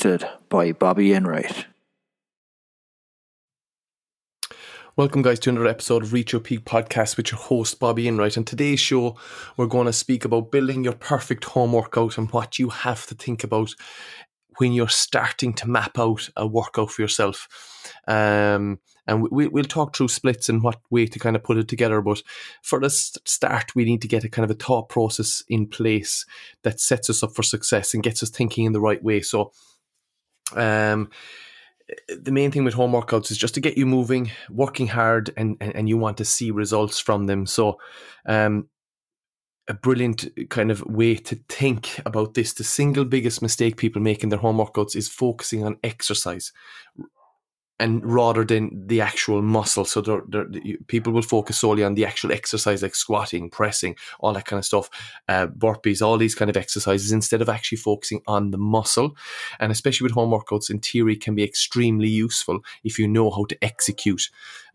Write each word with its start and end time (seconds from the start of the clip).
hosted 0.00 0.28
by 0.48 0.72
Bobby 0.72 1.12
Enright. 1.12 1.66
Welcome, 4.96 5.22
guys, 5.22 5.38
to 5.40 5.50
another 5.50 5.66
episode 5.66 6.02
of 6.02 6.12
Reach 6.12 6.32
Your 6.32 6.40
Peak 6.40 6.64
podcast 6.64 7.16
with 7.16 7.30
your 7.30 7.40
host, 7.40 7.78
Bobby 7.78 8.08
Enright. 8.08 8.36
On 8.38 8.44
today's 8.44 8.80
show, 8.80 9.16
we're 9.56 9.66
going 9.66 9.86
to 9.86 9.92
speak 9.92 10.24
about 10.24 10.50
building 10.50 10.84
your 10.84 10.94
perfect 10.94 11.44
home 11.44 11.72
workout 11.72 12.18
and 12.18 12.30
what 12.30 12.58
you 12.58 12.70
have 12.70 13.06
to 13.06 13.14
think 13.14 13.44
about 13.44 13.74
when 14.58 14.72
you're 14.72 14.88
starting 14.88 15.52
to 15.54 15.68
map 15.68 15.98
out 15.98 16.28
a 16.36 16.46
workout 16.46 16.90
for 16.90 17.02
yourself. 17.02 17.48
Um, 18.06 18.78
and 19.06 19.26
we, 19.30 19.48
we'll 19.48 19.64
talk 19.64 19.96
through 19.96 20.08
splits 20.08 20.48
and 20.48 20.62
what 20.62 20.80
way 20.90 21.06
to 21.06 21.18
kind 21.18 21.36
of 21.36 21.42
put 21.42 21.56
it 21.56 21.68
together. 21.68 22.00
But 22.00 22.22
for 22.62 22.80
the 22.80 22.90
start, 22.90 23.74
we 23.74 23.84
need 23.84 24.02
to 24.02 24.08
get 24.08 24.24
a 24.24 24.28
kind 24.28 24.44
of 24.44 24.50
a 24.50 24.58
thought 24.58 24.88
process 24.88 25.42
in 25.48 25.66
place 25.66 26.24
that 26.62 26.80
sets 26.80 27.10
us 27.10 27.22
up 27.22 27.34
for 27.34 27.42
success 27.42 27.94
and 27.94 28.02
gets 28.02 28.22
us 28.22 28.30
thinking 28.30 28.64
in 28.64 28.72
the 28.72 28.80
right 28.80 29.02
way. 29.02 29.20
So, 29.20 29.52
um, 30.56 31.10
the 32.08 32.32
main 32.32 32.50
thing 32.50 32.64
with 32.64 32.74
home 32.74 32.92
workouts 32.92 33.30
is 33.30 33.38
just 33.38 33.54
to 33.54 33.60
get 33.60 33.76
you 33.76 33.86
moving, 33.86 34.30
working 34.48 34.86
hard, 34.86 35.32
and, 35.36 35.56
and, 35.60 35.74
and 35.74 35.88
you 35.88 35.98
want 35.98 36.16
to 36.18 36.24
see 36.24 36.50
results 36.50 36.98
from 36.98 37.26
them. 37.26 37.46
So, 37.46 37.78
um, 38.26 38.68
a 39.68 39.74
brilliant 39.74 40.28
kind 40.50 40.70
of 40.72 40.84
way 40.84 41.14
to 41.14 41.38
think 41.48 42.00
about 42.04 42.34
this. 42.34 42.54
The 42.54 42.64
single 42.64 43.04
biggest 43.04 43.40
mistake 43.40 43.76
people 43.76 44.02
make 44.02 44.24
in 44.24 44.28
their 44.28 44.38
home 44.38 44.56
workouts 44.56 44.96
is 44.96 45.08
focusing 45.08 45.64
on 45.64 45.78
exercise 45.84 46.52
and 47.80 48.04
rather 48.04 48.44
than 48.44 48.86
the 48.86 49.00
actual 49.00 49.40
muscle. 49.40 49.84
So 49.86 50.02
they're, 50.02 50.22
they're, 50.28 50.46
people 50.86 51.12
will 51.12 51.22
focus 51.22 51.58
solely 51.58 51.82
on 51.82 51.94
the 51.94 52.04
actual 52.04 52.30
exercise, 52.30 52.82
like 52.82 52.94
squatting, 52.94 53.48
pressing, 53.48 53.96
all 54.20 54.34
that 54.34 54.44
kind 54.44 54.58
of 54.58 54.66
stuff, 54.66 54.90
uh, 55.28 55.46
burpees, 55.46 56.02
all 56.02 56.18
these 56.18 56.34
kind 56.34 56.50
of 56.50 56.56
exercises, 56.56 57.10
instead 57.10 57.40
of 57.40 57.48
actually 57.48 57.78
focusing 57.78 58.20
on 58.26 58.50
the 58.50 58.58
muscle. 58.58 59.16
And 59.58 59.72
especially 59.72 60.04
with 60.04 60.12
home 60.12 60.30
workouts, 60.30 60.70
in 60.70 60.80
theory, 60.80 61.16
can 61.16 61.34
be 61.34 61.42
extremely 61.42 62.08
useful 62.08 62.60
if 62.84 62.98
you 62.98 63.08
know 63.08 63.30
how 63.30 63.46
to 63.46 63.64
execute. 63.64 64.28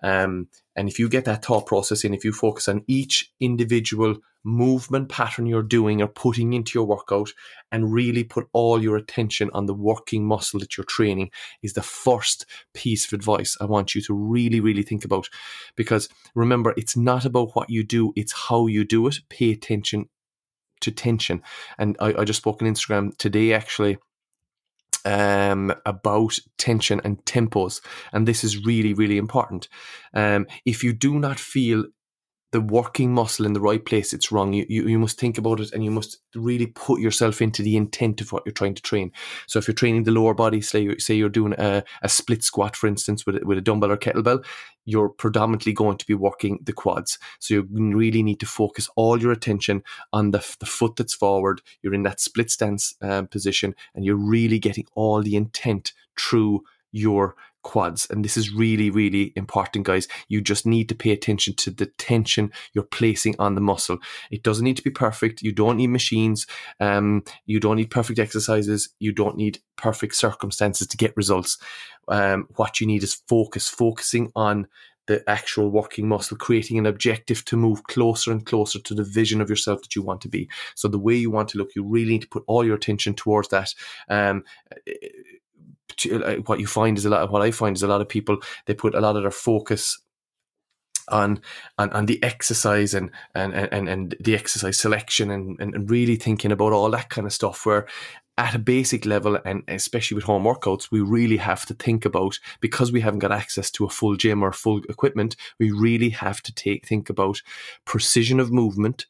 Um, 0.06 0.50
and 0.76 0.88
if 0.88 1.00
you 1.00 1.10
get 1.10 1.26
that 1.26 1.44
thought 1.44 1.66
process 1.66 2.04
in, 2.04 2.14
if 2.14 2.24
you 2.24 2.32
focus 2.32 2.68
on 2.68 2.84
each 2.88 3.34
individual 3.40 4.18
movement 4.44 5.10
pattern 5.10 5.48
you're 5.48 5.64
doing 5.64 6.04
or 6.04 6.08
putting 6.08 6.54
into 6.54 6.78
your 6.78 6.86
workout 6.86 7.32
and 7.72 7.92
really 7.92 8.24
put 8.24 8.46
all 8.54 8.84
your 8.84 8.96
attention 8.96 9.50
on 9.54 9.66
the 9.66 9.74
working 9.74 10.24
muscle 10.24 10.60
that 10.60 10.78
you're 10.78 10.86
training 10.86 11.32
is 11.64 11.74
the 11.74 11.82
first 11.82 12.46
piece 12.76 13.08
of 13.08 13.14
advice 13.14 13.58
I 13.60 13.66
want 13.66 13.96
you 13.96 14.02
to 14.04 14.14
really, 14.14 14.60
really 14.60 14.84
think 14.84 15.04
about. 15.04 15.28
Because 15.76 16.08
remember, 16.36 16.76
it's 16.78 16.96
not 16.96 17.26
about 17.26 17.56
what 17.56 17.72
you 17.72 17.84
do, 17.84 18.14
it's 18.16 18.34
how 18.48 18.68
you 18.68 18.86
do 18.86 19.08
it. 19.08 19.16
Pay 19.30 19.52
attention 19.52 20.08
to 20.82 20.92
tension. 20.92 21.42
And 21.80 21.98
I, 22.00 22.14
I 22.20 22.26
just 22.26 22.42
spoke 22.42 22.62
on 22.62 22.68
Instagram 22.68 23.18
today 23.18 23.54
actually 23.54 23.98
um, 25.06 25.74
about 25.86 26.40
tension 26.58 27.00
and 27.04 27.24
tempos. 27.26 27.82
And 28.12 28.28
this 28.28 28.44
is 28.44 28.66
really, 28.66 28.94
really 28.94 29.18
important. 29.18 29.68
Um, 30.14 30.48
if 30.66 30.84
you 30.84 30.94
do 30.94 31.20
not 31.20 31.40
feel 31.40 31.86
the 32.56 32.62
working 32.62 33.14
muscle 33.14 33.46
in 33.46 33.52
the 33.52 33.60
right 33.60 33.84
place, 33.84 34.14
it's 34.14 34.32
wrong. 34.32 34.54
You, 34.54 34.66
you, 34.70 34.88
you 34.88 34.98
must 34.98 35.20
think 35.20 35.38
about 35.38 35.60
it 35.60 35.74
and 35.74 35.84
you 35.84 35.92
must 35.92 36.20
really 36.36 36.68
put 36.68 37.02
yourself 37.02 37.42
into 37.42 37.62
the 37.62 37.76
intent 37.76 38.22
of 38.22 38.32
what 38.32 38.44
you're 38.46 38.54
trying 38.54 38.76
to 38.76 38.82
train. 38.82 39.12
So 39.46 39.60
if 39.60 39.68
you're 39.68 39.76
training 39.76 40.04
the 40.04 40.12
lower 40.12 40.34
body, 40.34 40.62
say, 40.62 40.96
say 40.96 41.16
you're 41.16 41.28
doing 41.28 41.54
a, 41.58 41.84
a 42.02 42.08
split 42.08 42.46
squat, 42.46 42.78
for 42.78 42.88
instance, 42.88 43.26
with, 43.26 43.44
with 43.44 43.58
a 43.58 43.62
dumbbell 43.62 43.92
or 43.92 43.98
kettlebell, 43.98 44.46
you're 44.86 45.10
predominantly 45.10 45.74
going 45.74 45.98
to 45.98 46.06
be 46.06 46.14
working 46.14 46.60
the 46.64 46.72
quads. 46.72 47.20
So 47.40 47.56
you 47.56 47.68
really 47.70 48.24
need 48.24 48.40
to 48.40 48.46
focus 48.46 48.90
all 48.96 49.22
your 49.22 49.34
attention 49.34 49.84
on 50.14 50.32
the, 50.32 50.56
the 50.62 50.66
foot 50.66 50.96
that's 50.96 51.14
forward. 51.14 51.62
You're 51.82 51.94
in 51.94 52.04
that 52.04 52.22
split 52.22 52.50
stance 52.50 52.96
um, 53.02 53.28
position 53.28 53.76
and 53.94 54.06
you're 54.06 54.16
really 54.16 54.60
getting 54.60 54.86
all 54.96 55.22
the 55.22 55.36
intent 55.36 55.92
through 56.18 56.64
your 56.94 57.36
quads. 57.66 58.08
And 58.10 58.24
this 58.24 58.38
is 58.38 58.54
really, 58.54 58.90
really 58.90 59.34
important, 59.36 59.86
guys. 59.86 60.08
You 60.30 60.40
just 60.40 60.66
need 60.66 60.88
to 60.90 60.96
pay 60.96 61.12
attention 61.12 61.56
to 61.56 61.72
the 61.72 61.88
tension 61.98 62.52
you're 62.74 62.84
placing 62.86 63.36
on 63.40 63.56
the 63.56 63.62
muscle. 63.62 63.98
It 64.32 64.44
doesn't 64.44 64.64
need 64.64 64.78
to 64.78 64.84
be 64.84 64.92
perfect. 64.92 65.42
You 65.42 65.52
don't 65.52 65.78
need 65.78 65.88
machines. 65.88 66.46
Um, 66.80 67.24
you 67.46 67.60
don't 67.60 67.78
need 67.78 67.90
perfect 67.90 68.20
exercises. 68.20 68.90
You 69.00 69.12
don't 69.12 69.36
need 69.36 69.60
perfect 69.76 70.16
circumstances 70.16 70.88
to 70.88 70.96
get 70.96 71.18
results. 71.18 71.58
Um, 72.08 72.48
what 72.56 72.80
you 72.80 72.88
need 72.88 73.04
is 73.04 73.22
focus, 73.28 73.68
focusing 73.68 74.32
on 74.36 74.68
the 75.08 75.28
actual 75.30 75.70
working 75.70 76.08
muscle, 76.08 76.38
creating 76.38 76.78
an 76.78 76.86
objective 76.86 77.46
to 77.46 77.58
move 77.58 77.84
closer 77.84 78.32
and 78.32 78.46
closer 78.46 78.80
to 78.80 78.94
the 78.94 79.04
vision 79.04 79.42
of 79.42 79.50
yourself 79.50 79.82
that 79.82 79.96
you 79.96 80.02
want 80.02 80.22
to 80.22 80.30
be. 80.30 80.50
So 80.76 80.88
the 80.88 81.00
way 81.00 81.16
you 81.16 81.32
want 81.32 81.50
to 81.50 81.58
look, 81.58 81.76
you 81.76 81.84
really 81.84 82.14
need 82.14 82.22
to 82.22 82.28
put 82.28 82.44
all 82.48 82.66
your 82.66 82.76
attention 82.76 83.14
towards 83.14 83.50
that. 83.50 83.74
Um, 84.10 84.44
Uh, 86.12 86.36
what 86.46 86.60
you 86.60 86.68
find 86.68 86.98
is 86.98 87.06
a 87.06 87.10
lot 87.10 87.22
of 87.22 87.32
what 87.32 87.42
I 87.42 87.52
find 87.52 87.76
is 87.76 87.84
a 87.84 87.88
lot 87.88 88.02
of 88.02 88.10
people 88.10 88.38
they 88.66 88.74
put 88.74 88.96
a 88.96 89.00
lot 89.00 89.16
of 89.16 89.24
their 89.24 89.32
focus 89.32 90.00
on 91.10 91.40
on, 91.78 91.92
on 91.92 92.06
the 92.06 92.22
exercise 92.24 92.94
and, 92.94 93.12
and 93.34 93.54
and 93.54 93.88
and 93.88 94.16
the 94.20 94.36
exercise 94.36 94.78
selection 94.78 95.32
and, 95.32 95.60
and 95.60 95.90
really 95.90 96.16
thinking 96.16 96.52
about 96.52 96.74
all 96.74 96.90
that 96.92 97.10
kind 97.10 97.28
of 97.28 97.34
stuff 97.34 97.66
where 97.66 97.88
at 98.38 98.56
a 98.56 98.60
basic 98.60 99.06
level 99.06 99.40
and 99.46 99.64
especially 99.68 100.16
with 100.16 100.26
home 100.26 100.44
workouts 100.44 100.92
we 100.92 101.00
really 101.00 101.38
have 101.38 101.66
to 101.66 101.74
think 101.74 102.04
about 102.04 102.38
because 102.60 102.92
we 102.92 103.02
haven't 103.02 103.20
got 103.20 103.32
access 103.32 103.72
to 103.72 103.86
a 103.86 103.90
full 103.90 104.16
gym 104.16 104.44
or 104.44 104.52
full 104.52 104.82
equipment 104.90 105.36
we 105.60 105.72
really 105.72 106.10
have 106.10 106.42
to 106.42 106.54
take 106.54 106.86
think 106.86 107.10
about 107.10 107.42
precision 107.86 108.40
of 108.40 108.52
movement 108.52 109.06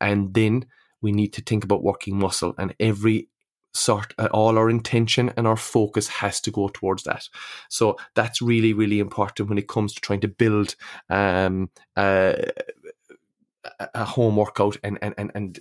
and 0.00 0.32
then 0.34 0.64
we 1.02 1.12
need 1.12 1.32
to 1.32 1.42
think 1.42 1.64
about 1.64 1.82
working 1.82 2.18
muscle 2.18 2.54
and 2.56 2.74
every 2.80 3.28
sort 3.74 4.14
uh, 4.18 4.28
all 4.32 4.58
our 4.58 4.68
intention 4.68 5.32
and 5.36 5.46
our 5.46 5.56
focus 5.56 6.08
has 6.08 6.40
to 6.40 6.50
go 6.50 6.68
towards 6.68 7.04
that 7.04 7.28
so 7.68 7.96
that's 8.14 8.42
really 8.42 8.72
really 8.72 8.98
important 8.98 9.48
when 9.48 9.58
it 9.58 9.68
comes 9.68 9.94
to 9.94 10.00
trying 10.00 10.20
to 10.20 10.28
build 10.28 10.74
um, 11.08 11.70
a 11.96 14.04
home 14.04 14.36
workout 14.36 14.76
and 14.82 14.98
and 15.02 15.14
and, 15.16 15.30
and 15.34 15.60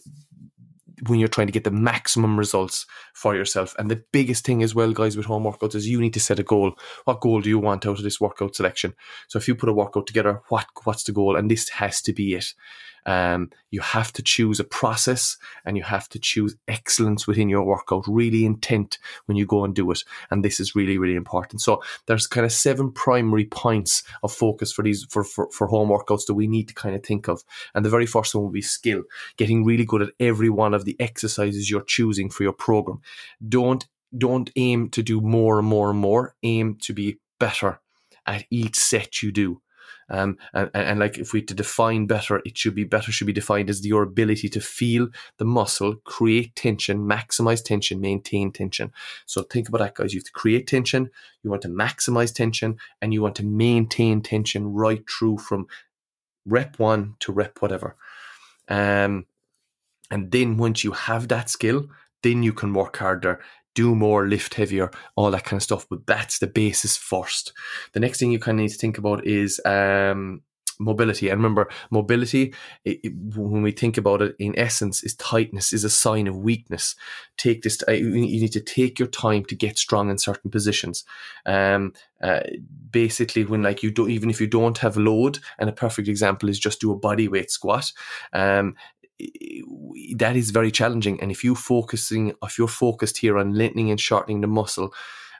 when 1.07 1.19
you're 1.19 1.27
trying 1.27 1.47
to 1.47 1.53
get 1.53 1.63
the 1.63 1.71
maximum 1.71 2.37
results 2.37 2.85
for 3.13 3.35
yourself. 3.35 3.75
And 3.79 3.89
the 3.89 4.03
biggest 4.11 4.45
thing 4.45 4.61
as 4.61 4.75
well, 4.75 4.93
guys, 4.93 5.17
with 5.17 5.25
home 5.25 5.43
workouts 5.43 5.75
is 5.75 5.87
you 5.87 5.99
need 5.99 6.13
to 6.13 6.19
set 6.19 6.39
a 6.39 6.43
goal. 6.43 6.73
What 7.05 7.21
goal 7.21 7.41
do 7.41 7.49
you 7.49 7.59
want 7.59 7.85
out 7.85 7.97
of 7.97 8.03
this 8.03 8.21
workout 8.21 8.55
selection? 8.55 8.93
So 9.27 9.39
if 9.39 9.47
you 9.47 9.55
put 9.55 9.69
a 9.69 9.73
workout 9.73 10.07
together, 10.07 10.41
what 10.49 10.65
what's 10.83 11.03
the 11.03 11.11
goal? 11.11 11.35
And 11.35 11.49
this 11.49 11.69
has 11.69 12.01
to 12.03 12.13
be 12.13 12.35
it. 12.35 12.53
Um, 13.05 13.49
you 13.71 13.81
have 13.81 14.11
to 14.13 14.21
choose 14.21 14.59
a 14.59 14.63
process 14.63 15.37
and 15.65 15.77
you 15.77 15.83
have 15.83 16.07
to 16.09 16.19
choose 16.19 16.55
excellence 16.67 17.27
within 17.27 17.49
your 17.49 17.63
workout, 17.63 18.05
really 18.07 18.45
intent 18.45 18.97
when 19.25 19.37
you 19.37 19.45
go 19.45 19.63
and 19.63 19.73
do 19.73 19.89
it. 19.91 20.03
And 20.29 20.43
this 20.43 20.59
is 20.59 20.75
really, 20.75 20.97
really 20.97 21.15
important. 21.15 21.61
So 21.61 21.81
there's 22.05 22.27
kind 22.27 22.45
of 22.45 22.51
seven 22.51 22.91
primary 22.91 23.45
points 23.45 24.03
of 24.23 24.31
focus 24.31 24.71
for 24.71 24.83
these 24.83 25.05
for, 25.09 25.23
for, 25.23 25.49
for 25.51 25.67
home 25.67 25.89
workouts 25.89 26.25
that 26.27 26.35
we 26.35 26.47
need 26.47 26.67
to 26.67 26.73
kind 26.73 26.95
of 26.95 27.03
think 27.03 27.27
of. 27.27 27.43
And 27.73 27.83
the 27.83 27.89
very 27.89 28.05
first 28.05 28.35
one 28.35 28.43
will 28.43 28.51
be 28.51 28.61
skill, 28.61 29.03
getting 29.37 29.65
really 29.65 29.85
good 29.85 30.01
at 30.01 30.13
every 30.19 30.49
one 30.49 30.73
of 30.73 30.85
the 30.85 30.95
exercises 30.99 31.69
you're 31.69 31.81
choosing 31.81 32.29
for 32.29 32.43
your 32.43 32.53
program. 32.53 33.01
Don't 33.47 33.87
don't 34.17 34.49
aim 34.57 34.89
to 34.89 35.01
do 35.01 35.21
more 35.21 35.57
and 35.57 35.67
more 35.67 35.89
and 35.89 35.99
more. 35.99 36.35
Aim 36.43 36.77
to 36.81 36.93
be 36.93 37.19
better 37.39 37.79
at 38.25 38.45
each 38.49 38.75
set 38.75 39.21
you 39.21 39.31
do. 39.31 39.61
Um, 40.11 40.37
and, 40.53 40.69
and, 40.73 40.99
like 40.99 41.17
if 41.17 41.31
we 41.31 41.41
to 41.41 41.53
define 41.53 42.05
better, 42.05 42.41
it 42.45 42.57
should 42.57 42.75
be 42.75 42.83
better 42.83 43.13
should 43.13 43.27
be 43.27 43.33
defined 43.33 43.69
as 43.69 43.85
your 43.85 44.03
ability 44.03 44.49
to 44.49 44.59
feel 44.59 45.07
the 45.37 45.45
muscle, 45.45 45.95
create 46.03 46.53
tension, 46.53 46.99
maximize 47.07 47.63
tension, 47.63 48.01
maintain 48.01 48.51
tension. 48.51 48.91
So 49.25 49.43
think 49.43 49.69
about 49.69 49.79
that, 49.79 49.95
guys. 49.95 50.13
You 50.13 50.19
have 50.19 50.25
to 50.25 50.31
create 50.33 50.67
tension, 50.67 51.09
you 51.43 51.49
want 51.49 51.61
to 51.61 51.69
maximize 51.69 52.33
tension, 52.33 52.75
and 53.01 53.13
you 53.13 53.21
want 53.21 53.35
to 53.35 53.45
maintain 53.45 54.21
tension 54.21 54.73
right 54.73 55.03
through 55.09 55.37
from 55.37 55.67
rep 56.45 56.77
one 56.77 57.15
to 57.19 57.31
rep 57.31 57.61
whatever. 57.61 57.95
Um, 58.67 59.27
and 60.09 60.29
then 60.29 60.57
once 60.57 60.83
you 60.83 60.91
have 60.91 61.29
that 61.29 61.49
skill, 61.49 61.87
then 62.21 62.43
you 62.43 62.51
can 62.51 62.73
work 62.73 62.97
harder 62.97 63.39
do 63.73 63.95
more, 63.95 64.27
lift 64.27 64.55
heavier, 64.55 64.91
all 65.15 65.31
that 65.31 65.45
kind 65.45 65.57
of 65.59 65.63
stuff. 65.63 65.87
But 65.89 66.05
that's 66.05 66.39
the 66.39 66.47
basis 66.47 66.97
first. 66.97 67.53
The 67.93 67.99
next 67.99 68.19
thing 68.19 68.31
you 68.31 68.39
kind 68.39 68.59
of 68.59 68.63
need 68.63 68.69
to 68.69 68.77
think 68.77 68.97
about 68.97 69.25
is 69.25 69.61
um, 69.65 70.41
mobility. 70.81 71.29
And 71.29 71.39
remember, 71.39 71.69
mobility, 71.89 72.53
it, 72.83 72.99
it, 73.03 73.13
when 73.35 73.61
we 73.61 73.71
think 73.71 73.97
about 73.97 74.21
it, 74.21 74.35
in 74.39 74.57
essence, 74.57 75.03
is 75.03 75.15
tightness, 75.15 75.71
is 75.71 75.83
a 75.83 75.89
sign 75.89 76.27
of 76.27 76.37
weakness. 76.37 76.95
Take 77.37 77.61
this, 77.61 77.81
uh, 77.87 77.93
you 77.93 78.09
need 78.09 78.51
to 78.53 78.61
take 78.61 78.99
your 78.99 79.07
time 79.07 79.45
to 79.45 79.55
get 79.55 79.77
strong 79.77 80.09
in 80.09 80.17
certain 80.17 80.51
positions. 80.51 81.05
Um, 81.45 81.93
uh, 82.21 82.41
basically, 82.89 83.45
when 83.45 83.63
like 83.63 83.83
you 83.83 83.91
do, 83.91 84.07
even 84.07 84.29
if 84.29 84.41
you 84.41 84.47
don't 84.47 84.77
have 84.79 84.97
load, 84.97 85.39
and 85.59 85.69
a 85.69 85.73
perfect 85.73 86.07
example 86.07 86.49
is 86.49 86.59
just 86.59 86.81
do 86.81 86.91
a 86.91 86.97
body 86.97 87.27
weight 87.27 87.51
squat. 87.51 87.91
Um, 88.33 88.75
that 90.15 90.35
is 90.35 90.51
very 90.51 90.71
challenging. 90.71 91.19
And 91.21 91.31
if 91.31 91.43
you 91.43 91.55
focusing, 91.55 92.33
if 92.43 92.57
you're 92.57 92.67
focused 92.67 93.17
here 93.17 93.37
on 93.37 93.53
lengthening 93.53 93.91
and 93.91 93.99
shortening 93.99 94.41
the 94.41 94.47
muscle, 94.47 94.93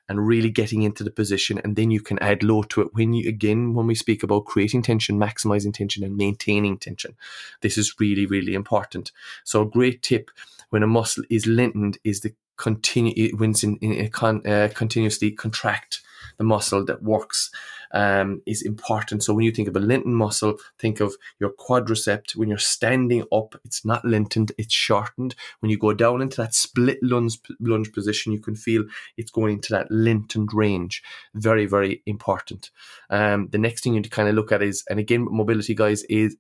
and 0.10 0.28
really 0.28 0.50
getting 0.50 0.82
into 0.82 1.06
the 1.06 1.12
position, 1.12 1.60
and 1.64 1.78
then 1.78 1.90
you 1.90 2.02
can 2.02 2.20
add 2.20 2.44
load 2.44 2.70
to 2.72 2.82
it. 2.82 2.90
When 2.94 3.14
you 3.14 3.30
again, 3.30 3.74
when 3.74 3.88
we 3.88 3.96
speak 3.96 4.24
about 4.24 4.46
creating 4.46 4.82
tension, 4.82 5.18
maximizing 5.18 5.74
tension, 5.74 6.04
and 6.04 6.18
maintaining 6.18 6.78
tension, 6.78 7.16
this 7.62 7.78
is 7.78 7.96
really 8.00 8.26
really 8.26 8.54
important. 8.54 9.12
So, 9.44 9.62
a 9.62 9.70
great 9.70 10.02
tip 10.02 10.30
when 10.70 10.84
a 10.84 10.88
muscle 10.88 11.24
is 11.30 11.48
lengthened 11.48 11.98
is 12.04 12.22
the 12.22 12.34
continue 12.58 13.14
it 13.16 13.40
wins 13.40 13.64
in, 13.64 13.78
in, 13.78 13.94
in 13.94 14.10
con, 14.10 14.46
uh, 14.46 14.70
continuously 14.74 15.32
contract 15.32 16.02
the 16.38 16.44
muscle 16.44 16.86
that 16.86 17.04
works 17.04 17.52
um, 17.94 18.42
is 18.46 18.62
important. 18.62 19.24
So 19.24 19.34
when 19.34 19.46
you 19.46 19.52
think 19.52 19.68
of 19.68 19.76
a 19.76 19.80
lengthened 19.80 20.16
muscle, 20.16 20.58
think 20.80 21.00
of 21.00 21.16
your 21.40 21.52
quadricep. 21.52 22.36
When 22.36 22.50
you're 22.50 22.58
standing 22.58 23.24
up, 23.32 23.56
it's 23.66 23.86
not 23.86 24.06
lengthened, 24.06 24.52
it's 24.58 24.74
shortened. 24.74 25.36
When 25.60 25.70
you 25.70 25.78
go 25.78 25.94
down 25.94 26.22
into 26.22 26.38
that 26.38 26.54
split 26.54 27.00
lunge, 27.02 27.40
lunge 27.60 27.92
position, 27.92 28.32
you 28.32 28.40
can 28.40 28.56
feel 28.56 28.84
it's 29.18 29.32
going 29.32 29.56
into 29.56 29.74
that 29.74 29.92
lengthened 29.92 30.54
range. 30.54 31.04
Very, 31.34 31.66
very 31.66 32.02
important. 32.06 32.70
Um, 33.10 33.50
the 33.52 33.58
next 33.58 33.84
thing 33.84 33.94
you 33.94 34.00
need 34.00 34.06
to 34.06 34.10
kind 34.10 34.30
of 34.30 34.36
look 34.36 34.52
at 34.52 34.64
is, 34.64 34.84
and 34.90 35.00
again, 35.00 35.28
mobility 35.30 35.76
guys, 35.76 36.04
is 36.04 36.38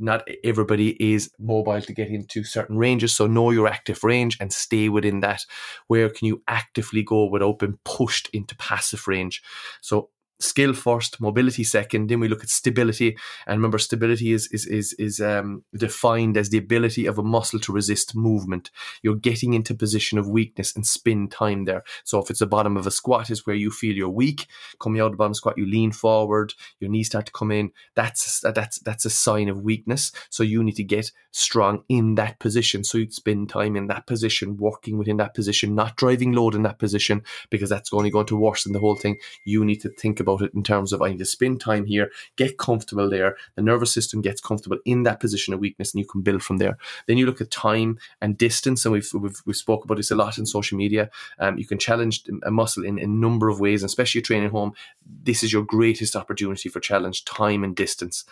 not 0.00 0.26
everybody 0.42 0.90
is 1.12 1.30
mobile 1.38 1.80
to 1.80 1.92
get 1.92 2.08
into 2.08 2.42
certain 2.42 2.76
ranges. 2.76 3.14
So 3.14 3.26
know 3.26 3.50
your 3.50 3.68
active 3.68 4.02
range 4.02 4.36
and 4.40 4.52
stay 4.52 4.88
within 4.88 5.20
that. 5.20 5.42
Where 5.86 6.08
can 6.08 6.26
you 6.26 6.42
actively 6.48 7.02
go 7.02 7.26
without 7.26 7.58
being 7.58 7.78
pushed 7.84 8.28
into 8.32 8.56
passive 8.56 9.06
range? 9.06 9.42
So 9.80 10.10
skill 10.40 10.72
first, 10.72 11.20
mobility 11.20 11.64
second. 11.64 12.08
Then 12.08 12.20
we 12.20 12.28
look 12.28 12.42
at 12.42 12.50
stability, 12.50 13.16
and 13.46 13.58
remember, 13.58 13.78
stability 13.78 14.32
is 14.32 14.48
is 14.48 14.66
is 14.66 14.92
is 14.94 15.20
um, 15.20 15.64
defined 15.76 16.36
as 16.36 16.50
the 16.50 16.58
ability 16.58 17.06
of 17.06 17.18
a 17.18 17.22
muscle 17.22 17.60
to 17.60 17.72
resist 17.72 18.16
movement. 18.16 18.70
You're 19.02 19.16
getting 19.16 19.54
into 19.54 19.74
position 19.74 20.18
of 20.18 20.28
weakness 20.28 20.74
and 20.74 20.86
spin 20.86 21.28
time 21.28 21.64
there. 21.64 21.84
So 22.04 22.18
if 22.18 22.30
it's 22.30 22.40
the 22.40 22.46
bottom 22.46 22.76
of 22.76 22.86
a 22.86 22.90
squat, 22.90 23.30
is 23.30 23.46
where 23.46 23.56
you 23.56 23.70
feel 23.70 23.94
you're 23.94 24.08
weak. 24.08 24.46
Coming 24.80 25.00
out 25.00 25.06
of 25.06 25.12
the 25.12 25.18
bottom 25.18 25.34
squat, 25.34 25.58
you 25.58 25.66
lean 25.66 25.92
forward, 25.92 26.54
your 26.80 26.90
knees 26.90 27.08
start 27.08 27.26
to 27.26 27.32
come 27.32 27.50
in. 27.50 27.72
That's 27.94 28.40
that's 28.40 28.78
that's 28.80 29.04
a 29.04 29.10
sign 29.10 29.48
of 29.48 29.62
weakness. 29.62 30.12
So 30.30 30.42
you 30.42 30.62
need 30.62 30.76
to 30.76 30.84
get 30.84 31.12
strong 31.32 31.84
in 31.88 32.14
that 32.16 32.38
position. 32.38 32.84
So 32.84 32.98
you'd 32.98 33.12
spend 33.12 33.48
time 33.48 33.76
in 33.76 33.86
that 33.88 34.06
position, 34.06 34.56
working 34.56 34.98
within 34.98 35.18
that 35.18 35.34
position, 35.34 35.74
not 35.74 35.96
driving 35.96 36.32
load 36.32 36.54
in 36.54 36.62
that 36.62 36.78
position 36.78 37.22
because 37.50 37.70
that's 37.70 37.92
only 37.92 38.10
going 38.10 38.26
to 38.26 38.36
worsen 38.36 38.72
the 38.72 38.78
whole 38.78 38.96
thing. 38.96 39.16
You 39.44 39.64
need 39.64 39.80
to 39.82 39.90
think 39.90 40.20
about 40.20 40.29
about 40.34 40.46
it 40.46 40.54
in 40.54 40.62
terms 40.62 40.92
of 40.92 41.02
I 41.02 41.10
need 41.10 41.18
to 41.18 41.24
spend 41.24 41.60
time 41.60 41.86
here, 41.86 42.10
get 42.36 42.58
comfortable 42.58 43.08
there. 43.08 43.36
The 43.54 43.62
nervous 43.62 43.92
system 43.92 44.20
gets 44.20 44.40
comfortable 44.40 44.78
in 44.84 45.02
that 45.04 45.20
position 45.20 45.54
of 45.54 45.60
weakness, 45.60 45.92
and 45.92 46.00
you 46.00 46.06
can 46.06 46.22
build 46.22 46.42
from 46.42 46.58
there. 46.58 46.78
Then 47.06 47.18
you 47.18 47.26
look 47.26 47.40
at 47.40 47.50
time 47.50 47.98
and 48.20 48.38
distance, 48.38 48.84
and 48.84 48.92
we've 48.92 49.10
we've, 49.14 49.40
we've 49.46 49.56
spoke 49.56 49.84
about 49.84 49.96
this 49.96 50.10
a 50.10 50.16
lot 50.16 50.38
in 50.38 50.46
social 50.46 50.78
media. 50.78 51.10
Um, 51.38 51.58
you 51.58 51.66
can 51.66 51.78
challenge 51.78 52.24
a 52.42 52.50
muscle 52.50 52.84
in 52.84 52.98
a 52.98 53.06
number 53.06 53.48
of 53.48 53.60
ways, 53.60 53.82
and 53.82 53.88
especially 53.88 54.22
training 54.22 54.46
at 54.46 54.52
home. 54.52 54.72
This 55.04 55.42
is 55.42 55.52
your 55.52 55.64
greatest 55.64 56.16
opportunity 56.16 56.68
for 56.68 56.80
challenge: 56.80 57.24
time 57.24 57.64
and 57.64 57.74
distance. 57.74 58.24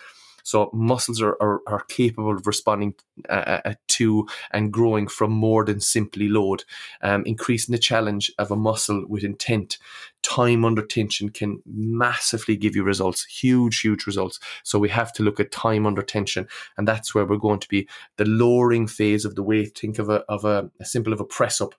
So 0.48 0.70
muscles 0.72 1.20
are, 1.20 1.36
are, 1.42 1.60
are 1.66 1.84
capable 1.88 2.34
of 2.34 2.46
responding 2.46 2.94
uh, 3.28 3.60
uh, 3.66 3.74
to 3.88 4.26
and 4.50 4.72
growing 4.72 5.06
from 5.06 5.30
more 5.30 5.62
than 5.62 5.78
simply 5.78 6.26
load. 6.26 6.64
Um, 7.02 7.22
increasing 7.26 7.72
the 7.72 7.78
challenge 7.78 8.32
of 8.38 8.50
a 8.50 8.56
muscle 8.56 9.04
with 9.06 9.24
intent, 9.24 9.76
time 10.22 10.64
under 10.64 10.80
tension 10.80 11.28
can 11.28 11.62
massively 11.66 12.56
give 12.56 12.74
you 12.74 12.82
results, 12.82 13.26
huge, 13.26 13.80
huge 13.80 14.06
results. 14.06 14.40
So 14.64 14.78
we 14.78 14.88
have 14.88 15.12
to 15.14 15.22
look 15.22 15.38
at 15.38 15.52
time 15.52 15.84
under 15.84 16.02
tension, 16.02 16.48
and 16.78 16.88
that's 16.88 17.14
where 17.14 17.26
we're 17.26 17.36
going 17.36 17.60
to 17.60 17.68
be 17.68 17.86
the 18.16 18.24
lowering 18.24 18.86
phase 18.86 19.26
of 19.26 19.34
the 19.34 19.42
weight. 19.42 19.76
Think 19.76 19.98
of 19.98 20.08
a 20.08 20.24
of 20.30 20.46
a, 20.46 20.70
a 20.80 20.86
simple 20.86 21.12
of 21.12 21.20
a 21.20 21.24
press 21.24 21.60
up 21.60 21.74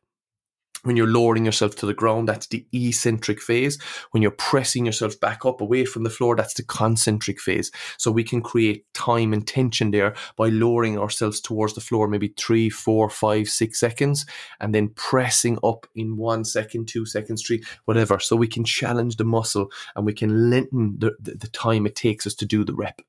when 0.83 0.95
you're 0.95 1.07
lowering 1.07 1.45
yourself 1.45 1.75
to 1.77 1.85
the 1.85 1.93
ground, 1.93 2.27
that's 2.27 2.47
the 2.47 2.65
eccentric 2.71 3.41
phase. 3.41 3.81
When 4.11 4.21
you're 4.21 4.31
pressing 4.31 4.85
yourself 4.85 5.19
back 5.19 5.45
up 5.45 5.61
away 5.61 5.85
from 5.85 6.03
the 6.03 6.09
floor, 6.09 6.35
that's 6.35 6.53
the 6.53 6.63
concentric 6.63 7.39
phase. 7.39 7.71
So 7.97 8.11
we 8.11 8.23
can 8.23 8.41
create 8.41 8.85
time 8.93 9.33
and 9.33 9.45
tension 9.45 9.91
there 9.91 10.15
by 10.37 10.49
lowering 10.49 10.97
ourselves 10.97 11.41
towards 11.41 11.73
the 11.73 11.81
floor, 11.81 12.07
maybe 12.07 12.33
three, 12.37 12.69
four, 12.69 13.09
five, 13.09 13.49
six 13.49 13.79
seconds, 13.79 14.25
and 14.59 14.73
then 14.73 14.89
pressing 14.89 15.57
up 15.63 15.85
in 15.95 16.17
one 16.17 16.45
second, 16.45 16.87
two 16.87 17.05
seconds, 17.05 17.43
three, 17.43 17.63
whatever. 17.85 18.19
So 18.19 18.35
we 18.35 18.47
can 18.47 18.63
challenge 18.63 19.17
the 19.17 19.25
muscle 19.25 19.71
and 19.95 20.05
we 20.05 20.13
can 20.13 20.49
lengthen 20.49 20.95
the, 20.99 21.15
the, 21.19 21.35
the 21.35 21.47
time 21.49 21.85
it 21.85 21.95
takes 21.95 22.25
us 22.25 22.35
to 22.35 22.45
do 22.45 22.63
the 22.63 22.73
rep. 22.73 23.01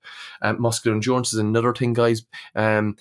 Um, 0.43 0.61
muscular 0.61 0.95
endurance 0.95 1.33
is 1.33 1.39
another 1.39 1.73
thing, 1.73 1.93
guys. 1.93 2.25
Um, 2.55 2.97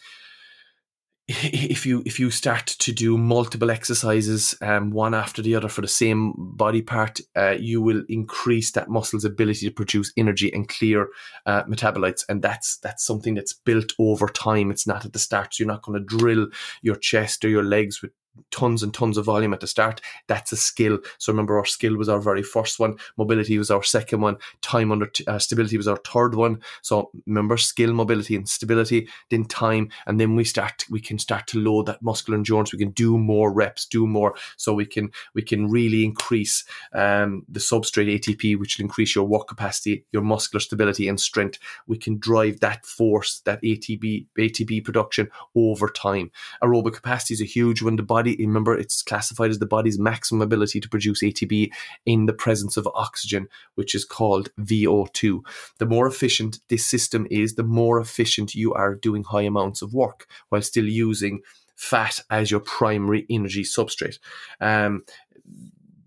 if 1.43 1.85
you 1.85 2.01
if 2.05 2.19
you 2.19 2.31
start 2.31 2.65
to 2.65 2.91
do 2.91 3.17
multiple 3.17 3.69
exercises 3.69 4.55
um, 4.61 4.89
one 4.91 5.13
after 5.13 5.41
the 5.41 5.55
other 5.55 5.69
for 5.69 5.81
the 5.81 5.87
same 5.87 6.33
body 6.35 6.81
part 6.81 7.19
uh, 7.35 7.55
you 7.59 7.81
will 7.81 8.03
increase 8.09 8.71
that 8.71 8.89
muscle's 8.89 9.25
ability 9.25 9.67
to 9.67 9.71
produce 9.71 10.11
energy 10.17 10.51
and 10.51 10.67
clear 10.67 11.07
uh, 11.45 11.63
metabolites. 11.63 12.23
And 12.29 12.41
that's 12.41 12.77
that's 12.77 13.05
something 13.05 13.35
that's 13.35 13.53
built 13.53 13.93
over 13.99 14.27
time. 14.27 14.71
It's 14.71 14.87
not 14.87 15.05
at 15.05 15.13
the 15.13 15.19
start. 15.19 15.53
So 15.53 15.63
you're 15.63 15.71
not 15.71 15.83
going 15.83 15.99
to 15.99 16.17
drill 16.17 16.47
your 16.81 16.95
chest 16.95 17.45
or 17.45 17.49
your 17.49 17.63
legs 17.63 18.01
with 18.01 18.11
tons 18.51 18.83
and 18.83 18.93
tons 18.93 19.17
of 19.17 19.25
volume 19.25 19.53
at 19.53 19.59
the 19.59 19.67
start. 19.67 20.01
That's 20.27 20.51
a 20.51 20.57
skill. 20.57 20.99
So 21.17 21.31
remember, 21.31 21.57
our 21.57 21.65
skill 21.65 21.95
was 21.95 22.09
our 22.09 22.19
very 22.19 22.43
first 22.43 22.79
one. 22.79 22.97
Mobility 23.17 23.57
was 23.57 23.71
our 23.71 23.83
second 23.83 24.21
one. 24.21 24.37
Time 24.61 24.91
under 24.91 25.07
t- 25.07 25.25
uh, 25.27 25.39
stability 25.39 25.77
was 25.77 25.87
our 25.87 25.97
third 25.97 26.35
one. 26.35 26.61
So 26.81 27.11
remember, 27.25 27.57
skill, 27.57 27.93
mobility, 27.93 28.35
and 28.35 28.47
stability. 28.47 29.07
Then 29.29 29.45
time, 29.45 29.89
and 30.07 30.19
then 30.19 30.35
we 30.35 30.43
start. 30.43 30.85
We 30.89 30.99
can 30.99 31.19
start 31.19 31.47
to 31.47 31.59
load 31.59 31.85
that 31.87 32.01
muscular 32.01 32.37
endurance. 32.37 32.73
We 32.73 32.79
can 32.79 32.91
do 32.91 33.17
more 33.17 33.51
reps, 33.51 33.85
do 33.85 34.07
more. 34.07 34.35
So 34.57 34.73
we 34.73 34.85
can 34.85 35.11
we 35.33 35.41
can 35.41 35.69
really 35.69 36.03
increase 36.03 36.63
um, 36.93 37.45
the 37.47 37.59
substrate 37.59 38.19
ATP, 38.19 38.57
which 38.59 38.77
will 38.77 38.83
increase 38.83 39.15
your 39.15 39.25
work 39.25 39.47
capacity, 39.47 40.05
your 40.11 40.21
muscular 40.21 40.59
stability 40.59 41.07
and 41.07 41.19
strength. 41.19 41.59
We 41.87 41.97
can 41.97 42.17
drive 42.17 42.59
that 42.59 42.85
force, 42.85 43.41
that 43.45 43.61
ATP 43.61 44.27
ATP 44.37 44.83
production 44.83 45.29
over 45.55 45.89
time. 45.89 46.31
Aerobic 46.63 46.93
capacity 46.93 47.33
is 47.33 47.41
a 47.41 47.45
huge 47.45 47.81
one. 47.81 47.95
The 47.95 48.03
body 48.03 48.28
body, 48.37 48.45
remember, 48.45 48.77
it's 48.77 49.01
classified 49.01 49.49
as 49.49 49.59
the 49.59 49.65
body's 49.65 49.99
maximum 49.99 50.41
ability 50.41 50.79
to 50.79 50.89
produce 50.89 51.23
ATP 51.23 51.71
in 52.05 52.25
the 52.25 52.33
presence 52.33 52.77
of 52.77 52.87
oxygen, 52.93 53.47
which 53.75 53.95
is 53.95 54.05
called 54.05 54.49
VO2. 54.59 55.41
The 55.79 55.85
more 55.85 56.07
efficient 56.07 56.59
this 56.69 56.85
system 56.85 57.27
is, 57.29 57.55
the 57.55 57.63
more 57.63 57.99
efficient 57.99 58.55
you 58.55 58.73
are 58.73 58.95
doing 58.95 59.23
high 59.23 59.41
amounts 59.43 59.81
of 59.81 59.93
work 59.93 60.27
while 60.49 60.61
still 60.61 60.87
using 60.87 61.41
fat 61.75 62.19
as 62.29 62.51
your 62.51 62.59
primary 62.59 63.25
energy 63.29 63.63
substrate. 63.63 64.19
Um, 64.59 65.03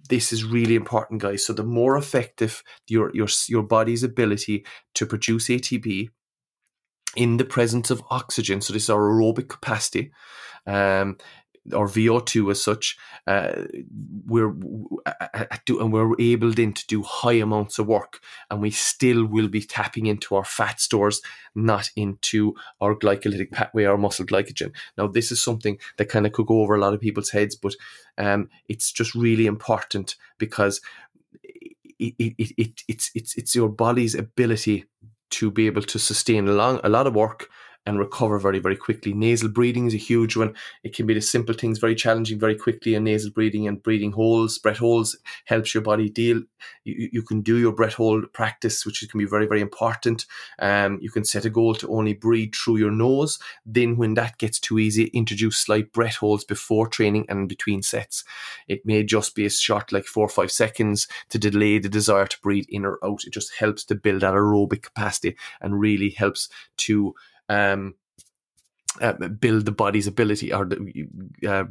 this 0.08 0.32
is 0.32 0.44
really 0.44 0.74
important, 0.74 1.22
guys. 1.22 1.44
So 1.44 1.54
the 1.54 1.64
more 1.64 1.96
effective 1.96 2.62
your 2.86 3.10
your 3.14 3.28
your 3.48 3.62
body's 3.62 4.02
ability 4.02 4.66
to 4.94 5.06
produce 5.06 5.48
ATP 5.48 6.10
in 7.16 7.38
the 7.38 7.44
presence 7.44 7.90
of 7.90 8.02
oxygen, 8.10 8.60
so 8.60 8.72
this 8.72 8.84
is 8.84 8.90
our 8.90 9.08
aerobic 9.08 9.48
capacity, 9.48 10.12
um, 10.66 11.16
or 11.72 11.86
VO2 11.86 12.50
as 12.50 12.62
such, 12.62 12.98
uh, 13.26 13.62
we're 14.26 14.48
and 14.48 15.92
we're 15.92 16.14
able 16.18 16.50
then 16.50 16.72
to 16.72 16.86
do 16.86 17.02
high 17.02 17.34
amounts 17.34 17.78
of 17.78 17.86
work, 17.86 18.20
and 18.50 18.60
we 18.60 18.70
still 18.70 19.24
will 19.24 19.48
be 19.48 19.62
tapping 19.62 20.06
into 20.06 20.34
our 20.34 20.44
fat 20.44 20.80
stores, 20.80 21.22
not 21.54 21.90
into 21.94 22.54
our 22.80 22.94
glycolytic 22.94 23.52
pathway, 23.52 23.84
our 23.84 23.96
muscle 23.96 24.26
glycogen. 24.26 24.72
Now, 24.98 25.06
this 25.06 25.30
is 25.30 25.40
something 25.40 25.78
that 25.98 26.08
kind 26.08 26.26
of 26.26 26.32
could 26.32 26.46
go 26.46 26.62
over 26.62 26.74
a 26.74 26.80
lot 26.80 26.94
of 26.94 27.00
people's 27.00 27.30
heads, 27.30 27.54
but 27.54 27.74
um, 28.18 28.48
it's 28.68 28.90
just 28.90 29.14
really 29.14 29.46
important 29.46 30.16
because 30.38 30.80
it, 31.98 32.14
it, 32.18 32.52
it, 32.58 32.82
it's 32.88 33.10
it's 33.14 33.36
it's 33.36 33.54
your 33.54 33.68
body's 33.68 34.14
ability 34.14 34.84
to 35.30 35.50
be 35.50 35.66
able 35.66 35.82
to 35.82 35.98
sustain 35.98 36.46
a, 36.46 36.52
long, 36.52 36.80
a 36.84 36.88
lot 36.88 37.06
of 37.06 37.14
work 37.14 37.48
and 37.84 37.98
recover 37.98 38.38
very, 38.38 38.58
very 38.58 38.76
quickly. 38.76 39.12
Nasal 39.12 39.48
breathing 39.48 39.86
is 39.86 39.94
a 39.94 39.98
huge 39.98 40.36
one. 40.36 40.54
It 40.84 40.94
can 40.94 41.06
be 41.06 41.14
the 41.14 41.20
simple 41.20 41.54
things 41.54 41.78
very 41.78 41.94
challenging 41.94 42.38
very 42.38 42.54
quickly, 42.54 42.94
and 42.94 43.04
nasal 43.04 43.30
breathing 43.30 43.66
and 43.66 43.82
breathing 43.82 44.12
holes, 44.12 44.58
breath 44.58 44.78
holes 44.78 45.16
helps 45.46 45.74
your 45.74 45.82
body 45.82 46.08
deal. 46.08 46.42
You, 46.84 47.08
you 47.12 47.22
can 47.22 47.40
do 47.40 47.56
your 47.56 47.72
breath 47.72 47.94
hold 47.94 48.32
practice, 48.32 48.86
which 48.86 49.06
can 49.10 49.18
be 49.18 49.26
very, 49.26 49.46
very 49.46 49.60
important. 49.60 50.26
Um, 50.58 50.98
you 51.02 51.10
can 51.10 51.24
set 51.24 51.44
a 51.44 51.50
goal 51.50 51.74
to 51.76 51.92
only 51.92 52.14
breathe 52.14 52.54
through 52.54 52.76
your 52.76 52.90
nose. 52.92 53.38
Then, 53.66 53.96
when 53.96 54.14
that 54.14 54.38
gets 54.38 54.60
too 54.60 54.78
easy, 54.78 55.04
introduce 55.06 55.58
slight 55.58 55.92
breath 55.92 56.16
holds 56.16 56.44
before 56.44 56.86
training 56.86 57.26
and 57.28 57.48
between 57.48 57.82
sets. 57.82 58.24
It 58.68 58.86
may 58.86 59.02
just 59.02 59.34
be 59.34 59.44
a 59.44 59.50
short, 59.50 59.92
like 59.92 60.04
four 60.04 60.26
or 60.26 60.28
five 60.28 60.52
seconds, 60.52 61.08
to 61.30 61.38
delay 61.38 61.78
the 61.78 61.88
desire 61.88 62.26
to 62.26 62.40
breathe 62.40 62.66
in 62.68 62.84
or 62.84 62.98
out. 63.04 63.24
It 63.24 63.32
just 63.32 63.54
helps 63.54 63.84
to 63.86 63.94
build 63.94 64.22
that 64.22 64.34
aerobic 64.34 64.82
capacity 64.82 65.36
and 65.60 65.80
really 65.80 66.10
helps 66.10 66.48
to 66.78 67.14
um, 67.52 67.94
uh, 69.00 69.12
build 69.28 69.64
the 69.64 69.72
body's 69.72 70.06
ability 70.06 70.52
or 70.52 70.64
the, 70.64 71.06
uh, 71.46 71.64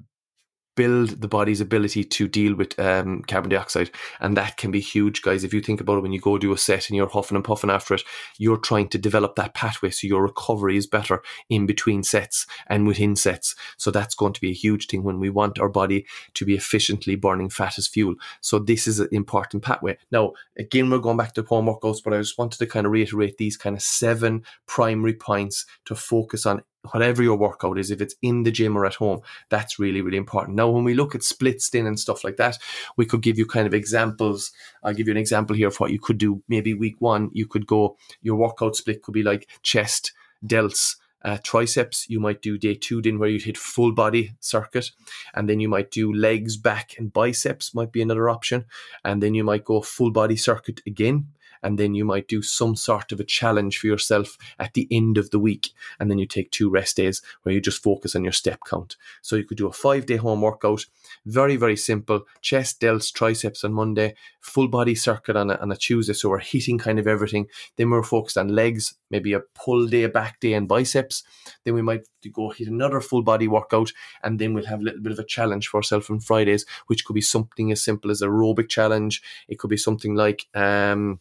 build 0.82 1.22
the 1.22 1.28
body's 1.28 1.62
ability 1.62 2.04
to 2.04 2.28
deal 2.28 2.56
with 2.56 2.80
um, 2.80 3.22
carbon 3.28 3.52
dioxide. 3.52 3.92
And 4.20 4.36
that 4.36 4.58
can 4.58 4.72
be 4.72 4.80
huge, 4.80 5.22
guys. 5.22 5.44
If 5.44 5.54
you 5.54 5.62
think 5.62 5.80
about 5.80 6.00
it, 6.00 6.02
when 6.02 6.12
you 6.12 6.20
go 6.20 6.40
do 6.40 6.54
a 6.54 6.58
set 6.58 6.90
and 6.90 6.98
you're 6.98 7.08
huffing 7.08 7.36
and 7.36 7.46
puffing 7.46 7.70
after 7.70 7.94
it, 7.94 8.02
you're 8.40 8.58
trying 8.58 8.88
to 8.90 8.98
develop 8.98 9.36
that 9.36 9.54
pathway 9.54 9.92
so 9.92 10.08
your 10.08 10.24
recovery 10.24 10.78
is 10.78 10.88
better 10.88 11.22
in 11.50 11.68
between 11.68 12.02
sets 12.02 12.48
and 12.66 12.88
within 12.88 13.16
sets. 13.16 13.54
So 13.78 13.92
that's 13.92 14.16
going 14.16 14.34
to 14.34 14.42
be 14.42 14.50
a 14.50 14.56
huge 14.56 14.88
thing 14.88 15.04
when 15.04 15.20
we 15.20 15.30
want 15.30 15.60
our 15.60 15.70
body 15.70 16.08
to 16.34 16.46
be 16.46 16.56
efficiently 16.56 17.16
burning 17.16 17.52
fat 17.52 17.78
as 17.78 17.88
fuel. 17.88 18.16
So 18.40 18.58
this 18.58 18.88
is 18.88 19.00
an 19.00 19.10
important 19.12 19.62
pathway. 19.62 20.00
Now, 20.12 20.34
again, 20.58 20.90
we're 20.90 20.98
going 20.98 21.18
back 21.18 21.36
to 21.36 21.44
home 21.44 21.68
workouts, 21.68 22.04
but 22.04 22.16
I 22.16 22.18
just 22.18 22.40
wanted 22.40 22.58
to 22.58 22.66
kind 22.66 22.88
of 22.88 22.92
reiterate 22.92 23.38
these 23.38 23.56
kind 23.56 23.76
of 23.76 23.84
seven 23.84 24.44
primary 24.66 25.14
points 25.14 25.68
to 25.86 25.94
focus 25.94 26.48
on 26.48 26.64
whatever 26.92 27.22
your 27.22 27.38
workout 27.38 27.78
is, 27.78 27.92
if 27.92 28.02
it's 28.02 28.16
in 28.22 28.44
the 28.44 28.52
gym 28.52 28.76
or 28.76 28.86
at 28.86 28.96
home, 28.96 29.22
that's 29.50 29.78
really, 29.78 30.02
really 30.02 30.18
important. 30.18 30.58
Now, 30.58 30.70
when 30.70 30.84
we 30.84 30.94
look 30.94 31.14
at 31.14 31.24
splits 31.24 31.70
then 31.70 31.86
and 31.86 32.00
stuff 32.00 32.24
like 32.24 32.38
that, 32.38 32.58
we 32.98 33.06
could 33.06 33.22
give 33.22 33.38
you 33.38 33.46
kind 33.46 33.68
of 33.68 33.74
examples. 33.74 34.52
I'll 34.84 34.94
give 34.94 35.08
you 35.08 35.12
an 35.12 35.18
example 35.18 35.56
here 35.56 35.68
of 35.68 35.80
what 35.80 35.92
you 35.92 36.00
could 36.00 36.18
do. 36.18 36.42
Maybe 36.48 36.74
week 36.74 36.96
one, 37.00 37.30
you 37.34 37.46
could 37.46 37.68
go, 37.68 37.98
your 38.22 38.36
workout 38.36 38.76
split 38.76 39.04
could 39.04 39.14
be 39.14 39.24
like 39.24 39.48
chest, 39.62 40.12
delts, 40.46 40.96
uh, 41.24 41.38
triceps, 41.44 42.10
you 42.10 42.20
might 42.20 42.42
do 42.42 42.58
day 42.58 42.74
two, 42.74 43.02
then 43.02 43.20
where 43.20 43.30
you'd 43.30 43.44
hit 43.44 43.58
full 43.58 43.92
body 43.92 44.34
circuit, 44.40 44.90
and 45.36 45.48
then 45.48 45.60
you 45.60 45.70
might 45.70 45.92
do 45.92 46.12
legs, 46.12 46.58
back, 46.58 46.96
and 46.98 47.14
biceps 47.14 47.76
might 47.76 47.92
be 47.92 48.02
another 48.02 48.28
option, 48.28 48.66
and 49.06 49.22
then 49.22 49.36
you 49.36 49.44
might 49.44 49.64
go 49.64 49.82
full 49.82 50.10
body 50.10 50.36
circuit 50.36 50.82
again, 50.88 51.28
and 51.64 51.78
then 51.78 51.94
you 51.94 52.06
might 52.06 52.28
do 52.28 52.42
some 52.42 52.76
sort 52.76 53.12
of 53.12 53.20
a 53.20 53.24
challenge 53.24 53.78
for 53.78 53.88
yourself 53.88 54.38
at 54.60 54.74
the 54.74 54.88
end 54.92 55.18
of 55.18 55.30
the 55.32 55.40
week 55.40 55.70
and 56.00 56.10
then 56.10 56.18
you 56.18 56.26
take 56.26 56.52
two 56.52 56.70
rest 56.70 56.98
days 56.98 57.22
where 57.44 57.54
you 57.54 57.62
just 57.62 57.84
focus 57.84 58.16
on 58.16 58.24
your 58.24 58.34
step 58.34 58.60
count. 58.68 58.98
So 59.22 59.36
you 59.36 59.44
could 59.44 59.58
do 59.58 59.68
a 59.68 59.74
five 59.74 60.06
day 60.06 60.18
home 60.18 60.42
workout 60.42 60.86
very 61.26 61.56
very 61.56 61.78
simple 61.78 62.26
chest 62.42 62.82
delts 62.82 63.14
triceps 63.14 63.64
on 63.64 63.74
monday 63.74 64.16
full 64.40 64.68
body 64.68 64.96
circuit 64.96 65.36
on 65.36 65.52
a, 65.52 65.56
on 65.56 65.72
a 65.72 65.76
tuesday 65.76 66.14
so 66.14 66.30
we're 66.30 66.40
hitting 66.40 66.78
kind 66.78 67.00
of 67.00 67.08
everything. 67.08 67.48
Then 67.78 67.90
we're 67.90 68.04
focused 68.04 68.38
on 68.38 68.50
legs 68.50 68.96
maybe 69.10 69.34
a 69.34 69.42
pull 69.54 69.88
day 69.88 70.04
a 70.04 70.10
back 70.10 70.40
day 70.40 70.54
and 70.54 70.68
biceps. 70.68 71.24
Then 71.64 71.74
we 71.74 71.82
might 71.82 72.08
go 72.34 72.50
hit 72.50 72.68
another 72.68 73.02
full 73.02 73.22
body 73.22 73.48
workout 73.48 73.92
and 74.24 74.40
then 74.40 74.54
we'll 74.54 74.66
have 74.66 74.80
a 74.80 74.84
little 74.84 75.02
bit 75.02 75.12
of 75.12 75.20
a 75.20 75.24
challenge 75.24 75.68
for 75.68 75.78
ourselves 75.78 76.10
on 76.10 76.20
fridays 76.20 76.66
which 76.88 77.06
could 77.06 77.14
be 77.14 77.22
something 77.22 77.72
as 77.72 77.84
simple 77.84 78.10
as 78.10 78.22
aerobic 78.22 78.70
challenge. 78.70 79.22
It 79.48 79.60
could 79.60 79.70
be 79.70 79.78
something 79.78 80.16
like 80.16 80.48
um 80.54 81.20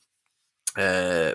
uh, 0.76 1.34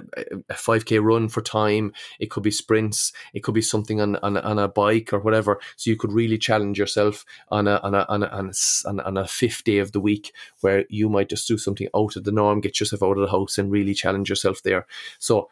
a 0.49 0.53
5k 0.53 1.03
run 1.03 1.29
for 1.29 1.41
time. 1.41 1.93
It 2.19 2.29
could 2.29 2.43
be 2.43 2.51
sprints. 2.51 3.11
It 3.33 3.41
could 3.41 3.53
be 3.53 3.61
something 3.61 4.01
on, 4.01 4.15
on, 4.17 4.37
on 4.37 4.59
a 4.59 4.67
bike 4.67 5.13
or 5.13 5.19
whatever. 5.19 5.59
So 5.75 5.89
you 5.89 5.97
could 5.97 6.11
really 6.11 6.37
challenge 6.37 6.79
yourself 6.79 7.25
on 7.49 7.67
a 7.67 7.79
on 7.83 7.93
a, 7.93 8.05
on 8.09 8.23
a, 8.23 8.27
on 8.27 8.51
a, 8.85 9.03
on 9.03 9.17
a 9.17 9.27
fifth 9.27 9.63
day 9.63 9.79
of 9.79 9.91
the 9.91 9.99
week 9.99 10.33
where 10.61 10.85
you 10.89 11.09
might 11.09 11.29
just 11.29 11.47
do 11.47 11.57
something 11.57 11.87
out 11.95 12.15
of 12.15 12.23
the 12.23 12.31
norm 12.31 12.61
get 12.61 12.79
yourself 12.79 13.03
out 13.03 13.17
of 13.17 13.21
the 13.21 13.31
house 13.31 13.57
and 13.57 13.71
really 13.71 13.93
challenge 13.93 14.29
yourself 14.29 14.61
there. 14.63 14.85
So 15.19 15.49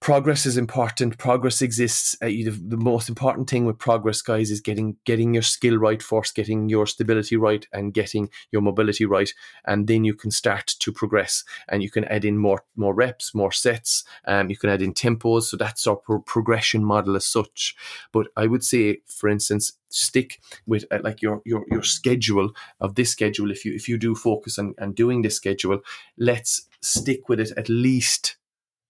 progress 0.00 0.46
is 0.46 0.56
important. 0.56 1.18
Progress 1.18 1.62
exists. 1.62 2.16
Uh, 2.22 2.26
you, 2.26 2.50
the 2.50 2.76
most 2.76 3.08
important 3.08 3.48
thing 3.48 3.64
with 3.64 3.78
progress 3.78 4.22
guys 4.22 4.50
is 4.50 4.60
getting 4.60 4.96
getting 5.04 5.34
your 5.34 5.42
skill 5.42 5.76
right 5.78 6.02
first 6.02 6.34
getting 6.34 6.68
your 6.68 6.86
stability 6.86 7.36
right 7.36 7.66
and 7.72 7.94
getting 7.94 8.28
your 8.52 8.62
mobility 8.62 9.04
right 9.04 9.32
and 9.64 9.86
then 9.86 10.04
you 10.04 10.14
can 10.14 10.30
start 10.30 10.66
to 10.66 10.92
progress 10.92 11.44
and 11.68 11.82
you 11.82 11.90
can 11.90 12.04
add 12.04 12.24
in 12.24 12.38
more 12.38 12.64
more 12.76 12.94
reps 12.94 13.34
more 13.34 13.52
sets 13.52 14.04
um, 14.26 14.50
you 14.50 14.56
can 14.56 14.70
add 14.70 14.82
in 14.82 14.92
tempos 14.92 15.44
so 15.44 15.56
that's 15.56 15.86
our 15.86 15.96
pro- 15.96 16.20
progression 16.20 16.84
model 16.84 17.16
as 17.16 17.26
such. 17.26 17.74
But 18.12 18.28
i 18.36 18.46
would 18.46 18.64
say 18.64 18.98
for 19.06 19.28
instance 19.28 19.72
stick 19.88 20.40
with 20.66 20.84
uh, 20.90 20.98
like 21.02 21.22
your 21.22 21.40
your 21.44 21.64
your 21.70 21.82
schedule 21.82 22.50
of 22.80 22.94
this 22.96 23.10
schedule. 23.10 23.50
If 23.50 23.64
you 23.64 23.74
if 23.74 23.88
you 23.88 23.98
do 23.98 24.14
focus 24.14 24.58
on, 24.58 24.74
on 24.80 24.92
doing 24.92 25.22
this 25.22 25.36
schedule 25.36 25.80
let's 26.18 26.68
stick 26.80 27.28
with 27.28 27.40
it 27.40 27.52
at 27.56 27.68
least 27.68 28.36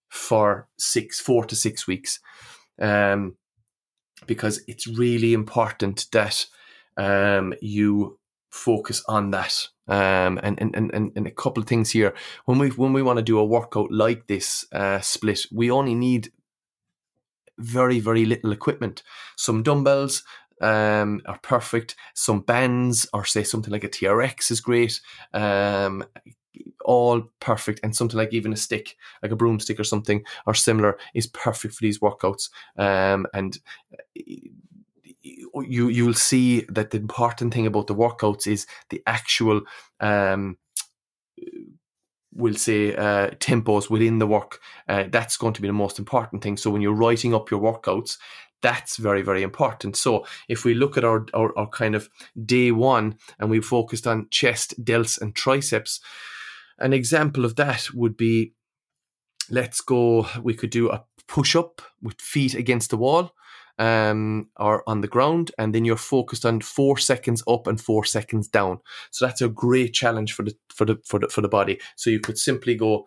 for 0.09 0.69
six, 0.79 1.21
four 1.21 1.45
to 1.45 1.57
six 1.57 1.87
weeks, 1.87 2.21
um, 2.81 3.37
because 4.27 4.63
it's 4.67 4.87
really 4.87 5.33
important 5.33 6.07
that 6.13 6.47
um, 6.97 7.55
you 7.61 8.19
focus 8.51 9.03
on 9.09 9.31
that. 9.33 9.69
Um, 9.89 10.41
and, 10.43 10.61
and, 10.61 10.75
and, 10.75 11.13
and 11.15 11.27
a 11.27 11.31
couple 11.31 11.63
of 11.63 11.69
things 11.69 11.91
here. 11.91 12.13
When 12.47 12.59
we 12.59 12.71
when 12.71 12.93
we 12.93 13.03
want 13.03 13.19
to 13.19 13.23
do 13.23 13.39
a 13.39 13.45
workout 13.45 13.93
like 13.93 14.27
this 14.27 14.67
uh, 14.73 15.01
split, 15.01 15.47
we 15.53 15.71
only 15.71 15.95
need 15.95 16.33
very 17.59 18.01
very 18.01 18.25
little 18.25 18.51
equipment. 18.51 19.05
Some 19.37 19.63
dumbbells, 19.63 20.25
um, 20.61 21.21
are 21.27 21.39
perfect. 21.43 21.97
Some 22.15 22.41
bands, 22.41 23.09
or 23.13 23.25
say 23.25 23.43
something 23.43 23.73
like 23.73 23.85
a 23.85 23.89
TRX, 23.89 24.51
is 24.51 24.61
great. 24.61 25.01
Um, 25.33 26.05
all 26.85 27.23
perfect 27.41 27.81
and 27.83 27.95
something 27.95 28.17
like 28.17 28.33
even 28.33 28.53
a 28.53 28.57
stick 28.57 28.97
like 29.23 29.33
a 29.33 29.37
broomstick 29.37 29.81
or 29.81 29.85
something 29.85 30.25
or 30.47 30.55
similar 30.55 30.97
is 31.15 31.27
perfect 31.27 31.75
for 31.75 31.83
these 31.83 31.99
workouts. 31.99 32.49
Um, 32.77 33.27
and 33.35 33.59
you 35.23 35.89
you'll 35.89 36.15
see 36.15 36.61
that 36.69 36.91
the 36.91 36.99
important 36.99 37.53
thing 37.53 37.67
about 37.67 37.89
the 37.89 37.95
workouts 37.95 38.47
is 38.47 38.67
the 38.91 39.03
actual 39.07 39.63
um, 40.01 40.57
we'll 42.33 42.55
say 42.55 42.95
uh, 42.95 43.31
tempos 43.37 43.89
within 43.89 44.19
the 44.19 44.27
work. 44.27 44.61
Uh, 44.89 45.05
that's 45.11 45.39
going 45.39 45.55
to 45.55 45.63
be 45.63 45.69
the 45.69 45.73
most 45.73 45.99
important 45.99 46.43
thing. 46.43 46.57
So 46.59 46.71
when 46.71 46.83
you're 46.83 46.93
writing 46.93 47.35
up 47.35 47.51
your 47.51 47.61
workouts 47.61 48.19
that's 48.63 48.97
very 48.97 49.23
very 49.23 49.43
important. 49.43 49.97
So 49.97 50.27
if 50.49 50.65
we 50.65 50.75
look 50.75 50.97
at 50.97 51.05
our, 51.05 51.27
our, 51.35 51.57
our 51.59 51.69
kind 51.69 51.95
of 51.95 52.09
day 52.45 52.73
one 52.73 53.19
and 53.39 53.51
we 53.51 53.61
focused 53.61 54.07
on 54.07 54.29
chest 54.31 54.83
delts 54.83 55.21
and 55.21 55.35
triceps 55.35 56.01
an 56.79 56.93
example 56.93 57.45
of 57.45 57.57
that 57.57 57.89
would 57.95 58.17
be 58.17 58.53
let's 59.51 59.81
go, 59.81 60.27
we 60.43 60.55
could 60.55 60.71
do 60.71 60.91
a 60.91 61.05
push 61.29 61.57
up 61.57 61.83
with 62.03 62.21
feet 62.21 62.55
against 62.55 62.91
the 62.91 62.97
wall 62.97 63.33
um, 63.79 64.49
or 64.57 64.83
on 64.89 65.01
the 65.01 65.09
ground, 65.09 65.51
and 65.59 65.75
then 65.75 65.85
you're 65.85 65.97
focused 65.97 66.47
on 66.47 66.61
four 66.61 66.99
seconds 66.99 67.43
up 67.49 67.67
and 67.67 67.81
four 67.81 68.05
seconds 68.05 68.49
down. 68.49 68.81
So 69.11 69.27
that's 69.27 69.43
a 69.43 69.49
great 69.49 69.93
challenge 69.93 70.33
for 70.33 70.43
the 70.45 70.55
for 70.75 70.85
the 70.85 70.99
for 71.05 71.19
the 71.19 71.29
for 71.29 71.41
the 71.41 71.49
body. 71.49 71.81
So 71.97 72.11
you 72.11 72.21
could 72.21 72.39
simply 72.39 72.75
go 72.75 73.07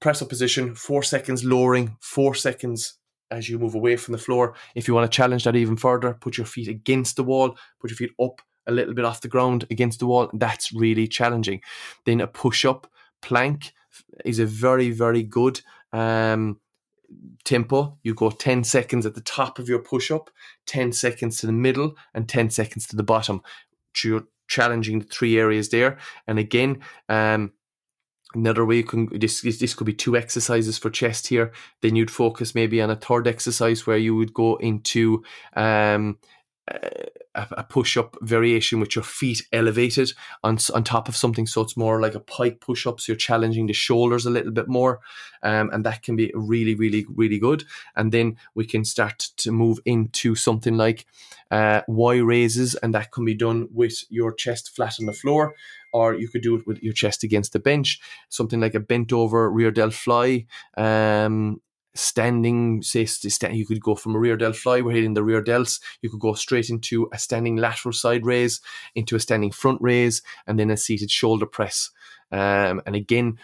press 0.00 0.22
up 0.22 0.28
position, 0.28 0.74
four 0.74 1.02
seconds 1.02 1.44
lowering, 1.44 1.96
four 2.00 2.34
seconds 2.34 2.98
as 3.30 3.48
you 3.48 3.58
move 3.58 3.74
away 3.74 3.96
from 3.96 4.12
the 4.12 4.18
floor. 4.18 4.54
If 4.74 4.88
you 4.88 4.94
want 4.94 5.10
to 5.10 5.16
challenge 5.16 5.44
that 5.44 5.56
even 5.56 5.76
further, 5.76 6.14
put 6.14 6.36
your 6.36 6.46
feet 6.46 6.68
against 6.68 7.16
the 7.16 7.24
wall, 7.24 7.56
put 7.80 7.90
your 7.90 7.96
feet 7.96 8.10
up 8.20 8.40
a 8.70 8.74
little 8.74 8.94
bit 8.94 9.04
off 9.04 9.20
the 9.20 9.28
ground 9.28 9.66
against 9.70 9.98
the 9.98 10.06
wall. 10.06 10.30
That's 10.32 10.72
really 10.72 11.06
challenging. 11.06 11.60
Then 12.04 12.20
a 12.20 12.26
push 12.26 12.64
up 12.64 12.90
plank 13.20 13.72
is 14.24 14.38
a 14.38 14.46
very, 14.46 14.90
very 14.90 15.22
good 15.22 15.60
um, 15.92 16.58
tempo. 17.44 17.98
You 18.02 18.14
go 18.14 18.30
10 18.30 18.64
seconds 18.64 19.06
at 19.06 19.14
the 19.14 19.20
top 19.20 19.58
of 19.58 19.68
your 19.68 19.80
push 19.80 20.10
up, 20.10 20.30
10 20.66 20.92
seconds 20.92 21.38
to 21.38 21.46
the 21.46 21.52
middle, 21.52 21.96
and 22.14 22.28
10 22.28 22.50
seconds 22.50 22.86
to 22.88 22.96
the 22.96 23.02
bottom. 23.02 23.42
You're 24.02 24.24
challenging 24.48 25.00
the 25.00 25.06
three 25.06 25.38
areas 25.38 25.68
there. 25.68 25.98
And 26.26 26.38
again, 26.38 26.80
um, 27.08 27.52
Another 28.32 28.64
way 28.64 28.76
you 28.76 28.84
can 28.84 29.08
this 29.18 29.40
this 29.40 29.74
could 29.74 29.88
be 29.88 29.92
two 29.92 30.16
exercises 30.16 30.78
for 30.78 30.88
chest 30.88 31.26
here. 31.26 31.50
Then 31.80 31.96
you'd 31.96 32.12
focus 32.12 32.54
maybe 32.54 32.80
on 32.80 32.88
a 32.88 32.94
third 32.94 33.26
exercise 33.26 33.88
where 33.88 33.96
you 33.96 34.14
would 34.14 34.32
go 34.32 34.54
into 34.56 35.24
um, 35.56 36.18
a, 37.34 37.64
push 37.64 37.96
up 37.96 38.16
variation 38.22 38.80
with 38.80 38.96
your 38.96 39.04
feet 39.04 39.46
elevated 39.52 40.12
on 40.42 40.58
on 40.74 40.84
top 40.84 41.08
of 41.08 41.16
something, 41.16 41.46
so 41.46 41.60
it's 41.60 41.76
more 41.76 42.00
like 42.00 42.14
a 42.14 42.20
pike 42.20 42.60
push 42.60 42.86
up. 42.86 43.00
So 43.00 43.12
you're 43.12 43.18
challenging 43.18 43.66
the 43.66 43.72
shoulders 43.72 44.26
a 44.26 44.30
little 44.30 44.52
bit 44.52 44.68
more, 44.68 45.00
um, 45.42 45.70
and 45.72 45.84
that 45.84 46.02
can 46.02 46.16
be 46.16 46.32
really, 46.34 46.74
really, 46.74 47.06
really 47.08 47.38
good. 47.38 47.64
And 47.94 48.12
then 48.12 48.36
we 48.54 48.64
can 48.64 48.84
start 48.84 49.18
to 49.38 49.52
move 49.52 49.78
into 49.84 50.34
something 50.34 50.76
like 50.76 51.06
uh, 51.50 51.82
Y 51.88 52.16
raises, 52.16 52.74
and 52.76 52.94
that 52.94 53.12
can 53.12 53.24
be 53.24 53.34
done 53.34 53.68
with 53.72 54.04
your 54.08 54.32
chest 54.32 54.74
flat 54.74 54.96
on 54.98 55.06
the 55.06 55.12
floor, 55.12 55.54
or 55.92 56.14
you 56.14 56.28
could 56.28 56.42
do 56.42 56.56
it 56.56 56.66
with 56.66 56.82
your 56.82 56.92
chest 56.92 57.24
against 57.24 57.52
the 57.52 57.58
bench. 57.58 58.00
Something 58.28 58.60
like 58.60 58.74
a 58.74 58.80
bent 58.80 59.12
over 59.12 59.50
rear 59.50 59.70
delt 59.70 59.94
fly. 59.94 60.46
Um, 60.76 61.60
standing, 61.94 62.82
say, 62.82 63.06
you 63.50 63.66
could 63.66 63.80
go 63.80 63.94
from 63.94 64.14
a 64.14 64.18
rear 64.18 64.36
delt 64.36 64.56
fly, 64.56 64.80
we're 64.80 64.92
hitting 64.92 65.14
the 65.14 65.24
rear 65.24 65.42
delts. 65.42 65.80
You 66.02 66.10
could 66.10 66.20
go 66.20 66.34
straight 66.34 66.70
into 66.70 67.08
a 67.12 67.18
standing 67.18 67.56
lateral 67.56 67.92
side 67.92 68.24
raise, 68.24 68.60
into 68.94 69.16
a 69.16 69.20
standing 69.20 69.50
front 69.50 69.80
raise, 69.80 70.22
and 70.46 70.58
then 70.58 70.70
a 70.70 70.76
seated 70.76 71.10
shoulder 71.10 71.46
press. 71.46 71.90
Um, 72.32 72.80
and 72.86 72.94
again, 72.94 73.38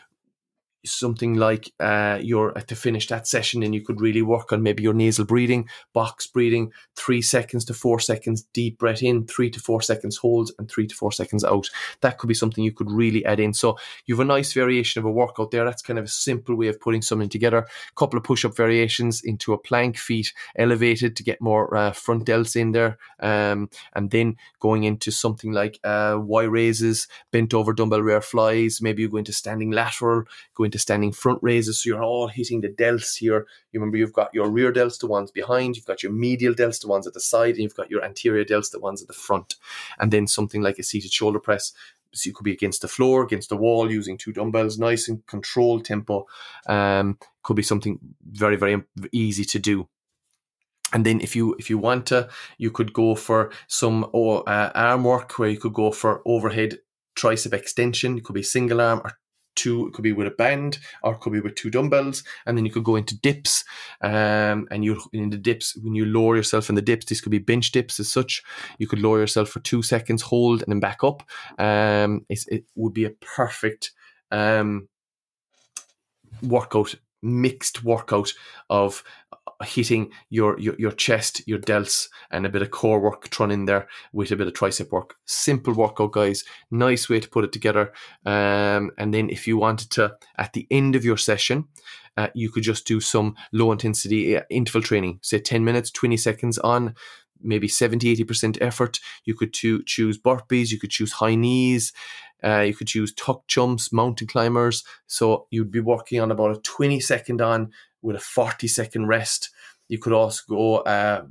something 0.87 1.35
like 1.35 1.73
uh, 1.81 2.19
you're 2.23 2.57
at 2.57 2.69
to 2.69 2.77
finish 2.77 3.07
that 3.09 3.27
session 3.27 3.63
and 3.63 3.75
you 3.75 3.83
could 3.83 4.01
really 4.01 4.23
work 4.23 4.53
on 4.53 4.63
maybe 4.63 4.83
your 4.83 4.95
nasal 4.95 5.25
breathing, 5.25 5.69
box 5.93 6.27
breathing, 6.27 6.73
three 6.95 7.23
seconds 7.23 7.65
to 7.67 7.75
four 7.75 8.01
seconds 8.01 8.43
deep 8.53 8.79
breath 8.79 9.03
in, 9.03 9.27
three 9.27 9.51
to 9.51 9.61
four 9.61 9.83
seconds 9.83 10.17
hold, 10.17 10.51
and 10.59 10.71
three 10.71 10.87
to 10.87 10.95
four 10.95 11.13
seconds 11.13 11.45
out. 11.45 11.69
That 12.01 12.19
could 12.19 12.29
be 12.29 12.35
something 12.35 12.65
you 12.65 12.73
could 12.73 12.91
really 12.91 13.25
add 13.25 13.41
in. 13.41 13.55
So 13.55 13.79
you 14.07 14.15
have 14.15 14.21
a 14.21 14.25
nice 14.25 14.53
variation 14.53 15.01
of 15.01 15.05
a 15.05 15.11
workout 15.11 15.51
there. 15.51 15.65
That's 15.65 15.83
kind 15.83 15.99
of 15.99 16.07
a 16.07 16.09
simple 16.09 16.57
way 16.57 16.69
of 16.69 16.81
putting 16.81 17.03
something 17.03 17.29
together. 17.29 17.59
A 17.59 17.67
couple 17.97 18.19
of 18.19 18.25
push 18.25 18.45
up 18.45 18.57
variations 18.57 19.23
into 19.23 19.53
a 19.53 19.59
plank, 19.59 19.99
feet 19.99 20.33
elevated 20.57 21.17
to 21.17 21.23
get 21.23 21.41
more 21.41 21.75
uh, 21.77 21.93
front 21.93 22.27
delts 22.27 22.57
in 22.57 22.73
there, 22.73 22.99
um, 23.21 23.69
and 23.95 24.11
then 24.11 24.37
going 24.61 24.85
into 24.85 25.11
something 25.11 25.53
like 25.53 25.79
uh, 25.85 26.19
Y 26.21 26.45
raises, 26.45 27.09
bent 27.31 27.55
over 27.55 27.73
dumbbell 27.73 28.03
rear 28.03 28.21
flies. 28.21 28.81
Maybe 28.81 29.03
you 29.03 29.09
go 29.09 29.19
into 29.19 29.33
standing 29.33 29.71
lateral, 29.71 30.25
go 30.55 30.65
into 30.65 30.76
standing 30.79 31.13
front 31.13 31.39
raises. 31.43 31.83
So 31.83 31.89
you're 31.89 32.03
all 32.03 32.29
hitting 32.29 32.61
the 32.61 32.69
delts 32.69 33.17
here. 33.17 33.47
You 33.73 33.81
remember 33.81 33.97
you've 33.97 34.13
got 34.13 34.35
your 34.35 34.49
rear 34.49 34.73
delts, 34.73 34.99
the 34.99 35.07
ones 35.07 35.31
behind, 35.31 35.77
you've 35.77 35.87
got 35.87 36.03
your 36.03 36.13
medial 36.13 36.55
delts, 36.55 36.81
the 36.81 36.89
ones 36.89 37.07
at 37.07 37.15
the 37.15 37.21
side, 37.21 37.55
and 37.55 37.63
you've 37.63 37.77
got 37.77 37.91
your 37.91 38.05
anterior 38.05 38.45
delts, 38.45 38.71
the 38.71 38.81
ones 38.81 39.03
at 39.03 39.09
the 39.09 39.15
front. 39.15 39.57
And 39.99 40.13
then 40.13 40.27
something 40.27 40.63
like 40.63 40.79
a 40.79 40.83
seated 40.83 41.13
shoulder 41.13 41.39
press. 41.39 41.73
So 42.13 42.29
you 42.29 42.35
could 42.35 42.45
be 42.45 42.53
against 42.53 42.83
the 42.83 42.89
floor, 42.89 43.23
against 43.23 43.49
the 43.49 43.57
wall, 43.57 43.91
using 43.91 44.17
two 44.17 44.33
dumbbells, 44.33 44.79
nice 44.79 45.09
and 45.09 45.27
controlled 45.27 45.85
tempo. 45.85 46.27
Um, 46.67 47.19
could 47.43 47.57
be 47.57 47.63
something 47.63 47.99
very, 48.25 48.57
very 48.57 48.83
easy 49.13 49.45
to 49.45 49.59
do. 49.59 49.89
and 50.93 51.05
then 51.05 51.21
if 51.21 51.35
you 51.35 51.55
if 51.59 51.69
you 51.69 51.79
want 51.79 52.07
to 52.07 52.29
you 52.59 52.71
could 52.71 52.93
go 52.93 53.15
for 53.15 53.51
some 53.67 54.09
oh, 54.15 54.39
uh, 54.41 54.71
arm 54.75 55.05
work 55.05 55.39
where 55.39 55.49
you 55.49 55.59
could 55.59 55.73
go 55.73 55.91
for 55.91 56.23
overhead 56.25 56.79
tricep 57.17 57.53
extension 57.53 58.19
it 58.19 58.25
could 58.25 58.35
be 58.35 58.43
single 58.43 58.81
arm 58.81 59.01
or 59.05 59.13
two 59.57 59.89
it 59.89 59.95
could 59.95 60.03
be 60.03 60.13
with 60.13 60.27
a 60.27 60.33
band 60.33 60.79
or 61.03 61.15
it 61.15 61.21
could 61.21 61.33
be 61.33 61.41
with 61.41 61.55
two 61.55 61.71
dumbbells 61.71 62.23
and 62.47 62.57
then 62.57 62.65
you 62.65 62.71
could 62.71 62.85
go 62.85 62.97
into 62.97 63.19
dips 63.19 63.65
um, 64.03 64.69
and 64.71 64.85
you 64.85 65.01
in 65.13 65.31
the 65.31 65.37
dips 65.37 65.77
when 65.83 65.95
you 65.95 66.05
lower 66.05 66.37
yourself 66.37 66.69
in 66.69 66.75
the 66.75 66.83
dips 66.83 67.07
this 67.07 67.21
could 67.21 67.31
be 67.31 67.39
bench 67.39 67.73
dips 67.73 67.99
as 67.99 68.09
such. 68.09 68.43
You 68.79 68.87
could 68.87 69.01
lower 69.01 69.19
yourself 69.19 69.49
for 69.49 69.61
two 69.61 69.83
seconds 69.83 70.23
hold 70.23 70.63
and 70.63 70.71
then 70.71 70.81
back 70.81 71.03
up. 71.03 71.23
Um, 71.59 72.27
it 72.29 72.65
would 72.75 72.93
be 72.93 73.05
a 73.05 73.11
perfect 73.11 73.93
um, 74.31 74.89
workout 76.43 76.95
mixed 77.23 77.85
workout 77.85 78.33
of 78.71 79.03
hitting 79.65 80.11
your, 80.29 80.59
your 80.59 80.75
your 80.79 80.93
chest, 80.93 81.47
your 81.47 81.59
delts, 81.59 82.09
and 82.31 82.45
a 82.45 82.49
bit 82.49 82.63
of 82.63 82.71
core 82.71 83.01
work 83.01 83.29
thrown 83.29 83.51
in 83.51 83.65
there 83.65 83.89
with 84.13 84.31
a 84.31 84.37
bit 84.37 84.47
of 84.47 84.53
tricep 84.53 84.91
work. 84.91 85.17
Simple 85.25 85.75
workout, 85.75 86.13
guys. 86.13 86.45
Nice 86.71 87.09
way 87.09 87.21
to 87.21 87.29
put 87.29 87.45
it 87.45 87.53
together. 87.53 87.93
Um, 88.25 88.91
and 88.99 89.15
then 89.15 89.31
if 89.31 89.47
you 89.47 89.57
wanted 89.57 89.91
to, 89.93 90.17
at 90.37 90.53
the 90.53 90.67
end 90.71 90.95
of 90.95 91.05
your 91.05 91.17
session, 91.17 91.69
uh, 92.17 92.29
you 92.35 92.51
could 92.51 92.63
just 92.63 92.87
do 92.87 93.01
some 93.01 93.35
low 93.53 93.73
intensity 93.73 94.37
uh, 94.37 94.43
interval 94.51 94.83
training, 94.83 95.19
say 95.23 95.39
10 95.39 95.65
minutes, 95.65 95.91
20 95.91 96.17
seconds 96.17 96.59
on 96.59 96.95
maybe 97.43 97.69
70 97.69 98.17
80% 98.17 98.59
effort 98.61 99.01
you 99.25 99.35
could 99.35 99.53
to 99.55 99.83
choose 99.85 100.19
burpees 100.19 100.71
you 100.71 100.79
could 100.79 100.91
choose 100.91 101.13
high 101.13 101.35
knees 101.35 101.93
uh, 102.45 102.61
you 102.61 102.75
could 102.75 102.87
choose 102.87 103.13
tuck 103.15 103.47
jumps 103.47 103.93
mountain 103.93 104.27
climbers 104.27 104.85
so 105.07 105.47
you'd 105.51 105.71
be 105.71 105.81
working 105.81 106.21
on 106.21 106.31
about 106.31 106.57
a 106.57 106.61
20 106.61 107.01
second 107.01 107.41
on 107.41 107.71
with 108.07 108.17
a 108.17 108.21
40 108.21 108.69
second 108.69 109.09
rest. 109.09 109.51
You 109.89 109.99
could 109.99 110.13
also 110.13 110.43
go 110.49 110.77
uh, 110.79 111.25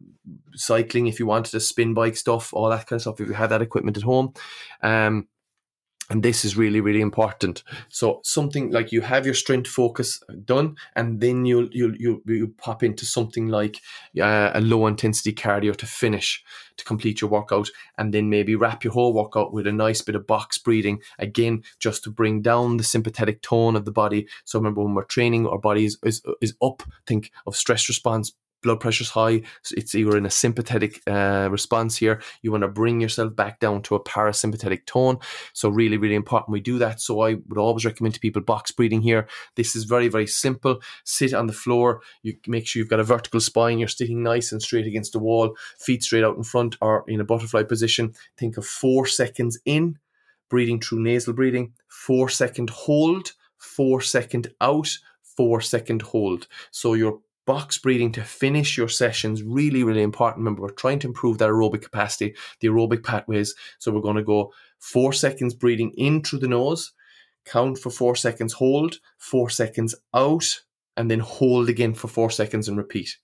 cycling 0.54 1.08
if 1.08 1.20
you 1.20 1.26
wanted 1.26 1.52
to 1.52 1.60
spin 1.60 1.94
bike 1.94 2.16
stuff, 2.16 2.54
all 2.54 2.70
that 2.70 2.86
kind 2.86 2.98
of 2.98 3.02
stuff 3.02 3.20
if 3.20 3.28
you 3.28 3.34
had 3.34 3.50
that 3.50 3.62
equipment 3.62 3.98
at 3.98 4.04
home. 4.04 4.34
Um, 4.82 5.28
and 6.10 6.22
this 6.24 6.46
is 6.46 6.56
really 6.56 6.82
really 6.82 7.02
important. 7.02 7.64
So 7.90 8.20
something 8.24 8.72
like 8.72 8.92
you 8.92 9.02
have 9.02 9.26
your 9.26 9.34
strength 9.34 9.70
focus 9.70 10.22
done 10.44 10.76
and 10.96 11.20
then 11.20 11.46
you'll 11.46 11.70
you'll 11.72 11.96
you 11.96 12.22
you 12.26 12.54
pop 12.58 12.84
into 12.84 13.06
something 13.06 13.48
like 13.48 13.82
uh, 14.22 14.52
a 14.54 14.62
low 14.62 14.88
intensity 14.88 15.34
cardio 15.34 15.76
to 15.76 15.86
finish 15.86 16.44
to 16.78 16.86
complete 16.86 17.22
your 17.22 17.30
workout 17.30 17.70
and 17.98 18.14
then 18.14 18.30
maybe 18.30 18.56
wrap 18.56 18.84
your 18.84 18.94
whole 18.94 19.14
workout 19.14 19.54
with 19.54 19.66
a 19.66 19.72
nice 19.72 20.02
bit 20.02 20.16
of 20.16 20.28
box 20.28 20.58
breathing 20.58 21.00
again 21.20 21.64
just 21.80 22.04
to 22.04 22.10
bring 22.10 22.42
down 22.42 22.78
the 22.78 22.84
sympathetic 22.84 23.42
tone 23.42 23.76
of 23.76 23.86
the 23.86 23.92
body. 23.92 24.28
So 24.44 24.60
remember 24.60 24.84
when 24.84 24.94
we're 24.94 25.06
training 25.06 25.48
our 25.48 25.58
body 25.58 25.86
is, 25.86 25.98
is, 26.04 26.22
is 26.42 26.56
up. 26.62 26.84
Think 27.08 27.32
of 27.48 27.56
stress 27.56 27.88
response 27.88 28.34
blood 28.66 28.82
pressure's 28.82 29.12
high, 29.12 29.44
it's 29.72 29.94
you're 29.94 30.18
in 30.18 30.26
a 30.26 30.30
sympathetic 30.30 31.02
uh, 31.08 31.48
response 31.50 31.96
here. 31.96 32.22
You 32.42 32.52
want 32.52 32.64
to 32.64 32.68
bring 32.68 33.00
yourself 33.00 33.36
back 33.36 33.60
down 33.60 33.84
to 33.84 33.96
a 33.96 34.04
parasympathetic 34.04 34.86
tone. 34.86 35.20
So 35.54 35.70
really, 35.70 35.98
really 35.98 36.16
important 36.16 36.52
we 36.52 36.60
do 36.60 36.80
that. 36.80 37.00
So 37.00 37.22
I 37.22 37.36
would 37.48 37.58
always 37.58 37.86
recommend 37.86 38.16
to 38.16 38.20
people 38.20 38.42
box 38.42 38.72
breathing 38.72 39.02
here. 39.02 39.28
This 39.56 39.76
is 39.76 39.86
very, 39.86 40.08
very 40.10 40.28
simple. 40.28 40.82
Sit 41.06 41.34
on 41.34 41.48
the 41.48 41.54
floor. 41.54 42.02
You 42.24 42.36
make 42.48 42.68
sure 42.68 42.80
you've 42.80 42.90
got 42.90 43.00
a 43.00 43.04
vertical 43.04 43.40
spine. 43.40 43.78
You're 43.80 43.88
sitting 43.88 44.24
nice 44.24 44.52
and 44.52 44.62
straight 44.62 44.88
against 44.88 45.14
the 45.14 45.20
wall, 45.20 45.56
feet 45.78 46.04
straight 46.04 46.24
out 46.24 46.36
in 46.36 46.44
front 46.44 46.76
or 46.82 47.06
in 47.08 47.22
a 47.22 47.26
butterfly 47.26 47.64
position. 47.64 48.14
Think 48.36 48.58
of 48.58 48.66
four 48.66 49.06
seconds 49.06 49.60
in, 49.66 50.00
breathing 50.50 50.82
through 50.82 51.04
nasal 51.04 51.34
breathing, 51.34 51.74
four 51.88 52.30
second 52.30 52.72
hold, 52.72 53.34
four 53.58 54.02
second 54.02 54.52
out, 54.60 54.98
four 55.22 55.62
second 55.62 56.02
hold. 56.02 56.48
So 56.72 56.96
you're 56.96 57.20
box 57.46 57.78
breathing 57.78 58.12
to 58.14 58.24
finish 58.24 58.78
your 58.78 58.90
sessions 58.90 59.44
really 59.44 59.84
really 59.84 60.02
important. 60.02 60.40
Remember 60.40 60.62
we're 60.62 60.70
trying 60.72 61.00
to 61.00 61.08
improve 61.08 61.38
that 61.38 61.50
aerobic 61.50 61.82
capacity 61.82 62.36
the 62.60 62.68
aerobic 62.68 63.04
pathways. 63.04 63.56
So 63.80 63.92
we're 63.92 64.02
going 64.02 64.18
to 64.18 64.24
go 64.24 64.52
four 64.80 65.14
seconds 65.14 65.54
breathing 65.54 65.92
in 65.98 66.22
through 66.22 66.40
the 66.40 66.48
nose 66.48 66.94
count 67.46 67.78
for 67.78 67.90
four 67.90 68.16
seconds 68.16 68.54
hold 68.54 68.98
four 69.18 69.50
seconds 69.50 69.96
out 70.14 70.46
and 70.98 71.10
then 71.10 71.20
hold 71.20 71.70
again 71.70 71.94
for 71.94 72.08
four 72.08 72.30
seconds 72.30 72.68
and 72.68 72.78
repeat 72.78 73.18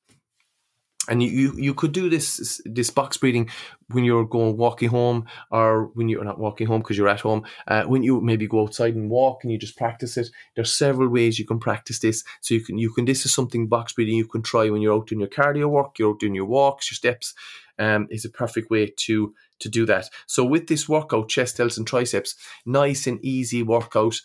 and 1.09 1.23
you, 1.23 1.53
you, 1.57 1.73
could 1.73 1.93
do 1.93 2.09
this 2.09 2.61
this 2.63 2.91
box 2.91 3.17
breathing 3.17 3.49
when 3.87 4.03
you're 4.03 4.25
going 4.25 4.55
walking 4.55 4.89
home 4.89 5.25
or 5.49 5.85
when 5.95 6.07
you're 6.07 6.23
not 6.23 6.39
walking 6.39 6.67
home 6.67 6.81
because 6.81 6.95
you're 6.95 7.07
at 7.07 7.21
home. 7.21 7.43
Uh, 7.67 7.83
when 7.83 8.03
you 8.03 8.21
maybe 8.21 8.47
go 8.47 8.61
outside 8.61 8.95
and 8.95 9.09
walk 9.09 9.43
and 9.43 9.51
you 9.51 9.57
just 9.57 9.77
practice 9.77 10.15
it 10.15 10.29
there's 10.55 10.73
several 10.73 11.09
ways 11.09 11.39
you 11.39 11.45
can 11.45 11.59
practice 11.59 11.99
this. 11.99 12.23
So 12.41 12.53
you 12.53 12.61
can 12.61 12.77
you 12.77 12.93
can 12.93 13.05
this 13.05 13.25
is 13.25 13.33
something 13.33 13.67
box 13.67 13.93
breathing 13.93 14.15
you 14.15 14.27
can 14.27 14.43
try 14.43 14.69
when 14.69 14.81
you're 14.81 14.93
out 14.93 15.07
doing 15.07 15.21
your 15.21 15.29
cardio 15.29 15.69
work 15.69 15.97
you're 15.97 16.11
out 16.11 16.19
doing 16.19 16.35
your 16.35 16.45
walks 16.45 16.91
your 16.91 16.95
steps 16.95 17.33
um, 17.79 18.07
is 18.11 18.25
a 18.25 18.29
perfect 18.29 18.69
way 18.69 18.93
to 18.95 19.33
to 19.59 19.69
do 19.69 19.85
that. 19.87 20.09
So 20.27 20.43
with 20.43 20.67
this 20.67 20.87
workout 20.87 21.29
chest 21.29 21.57
delts 21.57 21.77
and 21.77 21.87
triceps 21.87 22.35
nice 22.65 23.07
and 23.07 23.23
easy 23.25 23.63
workout 23.63 24.21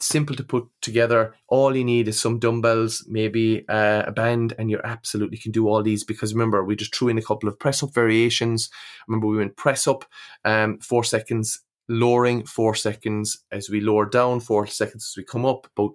simple 0.00 0.36
to 0.36 0.44
put 0.44 0.66
together. 0.82 1.34
All 1.48 1.76
you 1.76 1.84
need 1.84 2.08
is 2.08 2.20
some 2.20 2.38
dumbbells, 2.38 3.04
maybe 3.08 3.64
uh, 3.68 4.04
a 4.06 4.12
band, 4.12 4.54
and 4.58 4.70
you 4.70 4.80
absolutely 4.84 5.38
can 5.38 5.52
do 5.52 5.68
all 5.68 5.82
these. 5.82 6.04
Because 6.04 6.34
remember, 6.34 6.64
we 6.64 6.76
just 6.76 6.94
threw 6.94 7.08
in 7.08 7.18
a 7.18 7.22
couple 7.22 7.48
of 7.48 7.58
press 7.58 7.82
up 7.82 7.94
variations. 7.94 8.70
Remember, 9.08 9.26
we 9.26 9.38
went 9.38 9.56
press 9.56 9.86
up, 9.86 10.04
um, 10.44 10.78
four 10.80 11.04
seconds 11.04 11.60
lowering, 11.88 12.44
four 12.44 12.74
seconds 12.74 13.44
as 13.52 13.70
we 13.70 13.80
lower 13.80 14.06
down, 14.06 14.40
four 14.40 14.66
seconds 14.66 15.12
as 15.12 15.16
we 15.16 15.24
come 15.24 15.46
up. 15.46 15.66
About 15.76 15.94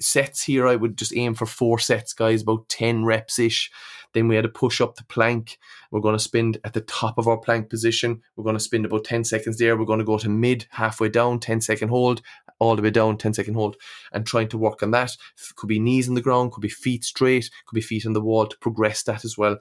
sets 0.00 0.42
here, 0.44 0.66
I 0.66 0.76
would 0.76 0.96
just 0.96 1.16
aim 1.16 1.34
for 1.34 1.46
four 1.46 1.78
sets, 1.78 2.12
guys, 2.12 2.42
about 2.42 2.68
10 2.68 3.04
reps 3.04 3.38
ish. 3.38 3.70
Then 4.12 4.28
we 4.28 4.34
had 4.34 4.42
to 4.42 4.48
push 4.48 4.80
up 4.80 4.96
the 4.96 5.04
plank. 5.04 5.58
We're 5.90 6.00
going 6.00 6.16
to 6.16 6.22
spin 6.22 6.54
at 6.64 6.72
the 6.72 6.80
top 6.80 7.18
of 7.18 7.28
our 7.28 7.36
plank 7.36 7.68
position. 7.68 8.22
We're 8.34 8.44
going 8.44 8.56
to 8.56 8.60
spin 8.60 8.84
about 8.84 9.04
10 9.04 9.24
seconds 9.24 9.58
there. 9.58 9.76
We're 9.76 9.84
going 9.84 9.98
to 9.98 10.04
go 10.04 10.18
to 10.18 10.28
mid, 10.28 10.66
halfway 10.70 11.08
down, 11.08 11.40
10 11.40 11.60
second 11.60 11.88
hold, 11.88 12.22
all 12.58 12.76
the 12.76 12.82
way 12.82 12.90
down, 12.90 13.18
10 13.18 13.34
second 13.34 13.54
hold, 13.54 13.76
and 14.12 14.26
trying 14.26 14.48
to 14.48 14.58
work 14.58 14.82
on 14.82 14.90
that. 14.92 15.16
Could 15.56 15.68
be 15.68 15.78
knees 15.78 16.08
on 16.08 16.14
the 16.14 16.22
ground, 16.22 16.52
could 16.52 16.62
be 16.62 16.68
feet 16.68 17.04
straight, 17.04 17.50
could 17.66 17.74
be 17.74 17.80
feet 17.80 18.06
on 18.06 18.14
the 18.14 18.20
wall 18.20 18.46
to 18.46 18.56
progress 18.58 19.02
that 19.02 19.24
as 19.24 19.36
well. 19.36 19.58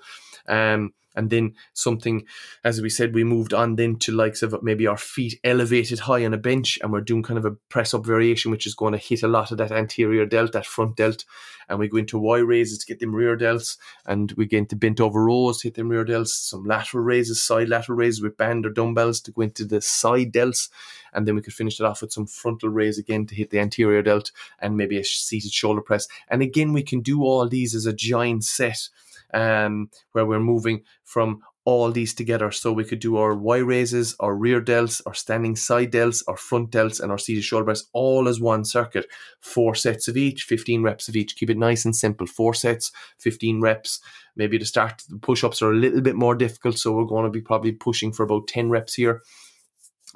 Um, 0.48 0.94
and 1.16 1.30
then 1.30 1.56
something, 1.74 2.26
as 2.64 2.82
we 2.82 2.90
said, 2.90 3.14
we 3.16 3.24
moved 3.24 3.54
on 3.54 3.76
then 3.76 3.98
to 4.00 4.12
likes 4.12 4.44
of 4.44 4.62
maybe 4.62 4.86
our 4.86 4.98
feet 4.98 5.40
elevated 5.44 6.00
high 6.00 6.26
on 6.26 6.34
a 6.34 6.38
bench, 6.38 6.78
and 6.82 6.92
we're 6.92 7.02
doing 7.02 7.24
kind 7.24 7.38
of 7.38 7.46
a 7.46 7.52
press 7.70 7.94
up 7.94 8.06
variation, 8.06 8.52
which 8.52 8.68
is 8.68 8.76
going 8.76 8.92
to 8.92 8.98
hit 8.98 9.24
a 9.24 9.28
lot 9.28 9.52
of 9.52 9.58
that 9.58 9.72
anterior 9.72 10.26
delt, 10.26 10.52
that 10.52 10.66
front 10.66 10.98
delt, 10.98 11.24
and 11.70 11.80
we 11.80 11.88
go 11.88 11.98
into 11.98 12.20
Y 12.20 12.40
raises 12.40 12.80
to 12.80 12.86
get 12.86 13.00
them 13.00 13.16
rear 13.16 13.38
delts, 13.38 13.78
and 14.06 14.34
we 14.34 14.46
get 14.46 14.60
into 14.60 14.76
bent 14.76 15.00
over 15.00 15.24
rows, 15.24 15.62
hit 15.62 15.76
them 15.76 15.90
rear 15.90 16.06
delts, 16.06 16.30
some 16.30 16.66
lateral 16.66 17.04
raises, 17.04 17.42
side 17.42 17.70
lateral 17.70 17.98
raises 17.98 18.22
with 18.22 18.38
band 18.38 18.66
or 18.66 18.70
dumbbells 18.70 19.22
to 19.22 19.32
go 19.32 19.42
into 19.42 19.66
the 19.66 19.82
side 19.82 20.32
delts, 20.34 20.70
and 21.14 21.26
then 21.26 21.36
we 21.36 21.42
could 21.42 21.54
finish 21.54 21.80
it 21.80 21.86
off 21.86 22.02
with 22.02 22.12
some 22.12 22.28
frontal 22.28 22.70
raise 22.70 22.98
again 22.98 23.26
to 23.26 23.36
hit 23.36 23.52
the 23.52 23.60
anterior 23.60 24.02
delt, 24.02 24.32
and 24.60 24.76
maybe 24.76 24.98
a 24.98 25.04
seated 25.04 25.52
shoulder 25.52 25.82
press, 25.82 26.08
and 26.28 26.42
again 26.42 26.74
we 26.74 26.84
can 26.84 27.00
do 27.00 27.24
all 27.24 27.48
these 27.48 27.74
as 27.74 27.86
a 27.86 27.94
giant 27.94 28.44
set 28.44 28.90
um, 29.34 29.90
where 30.12 30.26
we're 30.26 30.40
moving 30.40 30.84
from 31.04 31.42
all 31.66 31.92
these 31.92 32.14
together. 32.14 32.52
So 32.52 32.72
we 32.72 32.84
could 32.84 33.00
do 33.00 33.18
our 33.18 33.34
Y 33.34 33.58
raises, 33.58 34.16
our 34.20 34.36
rear 34.36 34.62
delts, 34.62 35.02
our 35.08 35.16
standing 35.16 35.56
side 35.56 35.92
delts, 35.92 36.24
our 36.28 36.38
front 36.38 36.70
delts, 36.70 37.02
and 37.02 37.12
our 37.12 37.18
seated 37.18 37.44
shoulder 37.44 37.66
press 37.66 37.86
all 37.92 38.30
as 38.30 38.40
one 38.40 38.64
circuit. 38.64 39.08
Four 39.42 39.74
sets 39.74 40.08
of 40.08 40.16
each, 40.16 40.44
15 40.44 40.84
reps 40.84 41.10
of 41.10 41.16
each. 41.16 41.36
Keep 41.36 41.50
it 41.50 41.58
nice 41.58 41.84
and 41.84 41.96
simple. 41.96 42.28
Four 42.28 42.54
sets, 42.54 42.92
15 43.18 43.62
reps. 43.62 44.00
Maybe 44.36 44.60
to 44.60 44.66
start, 44.66 45.04
the 45.10 45.18
push 45.18 45.44
ups 45.44 45.62
are 45.62 45.72
a 45.72 45.76
little 45.76 46.02
bit 46.02 46.16
more 46.16 46.36
difficult. 46.36 46.78
So 46.78 46.92
we're 46.92 47.06
going 47.06 47.26
to 47.26 47.32
be 47.32 47.42
probably 47.42 47.72
pushing 47.72 48.14
for 48.14 48.24
about 48.24 48.48
10 48.48 48.70
reps 48.70 48.94
here 48.94 49.24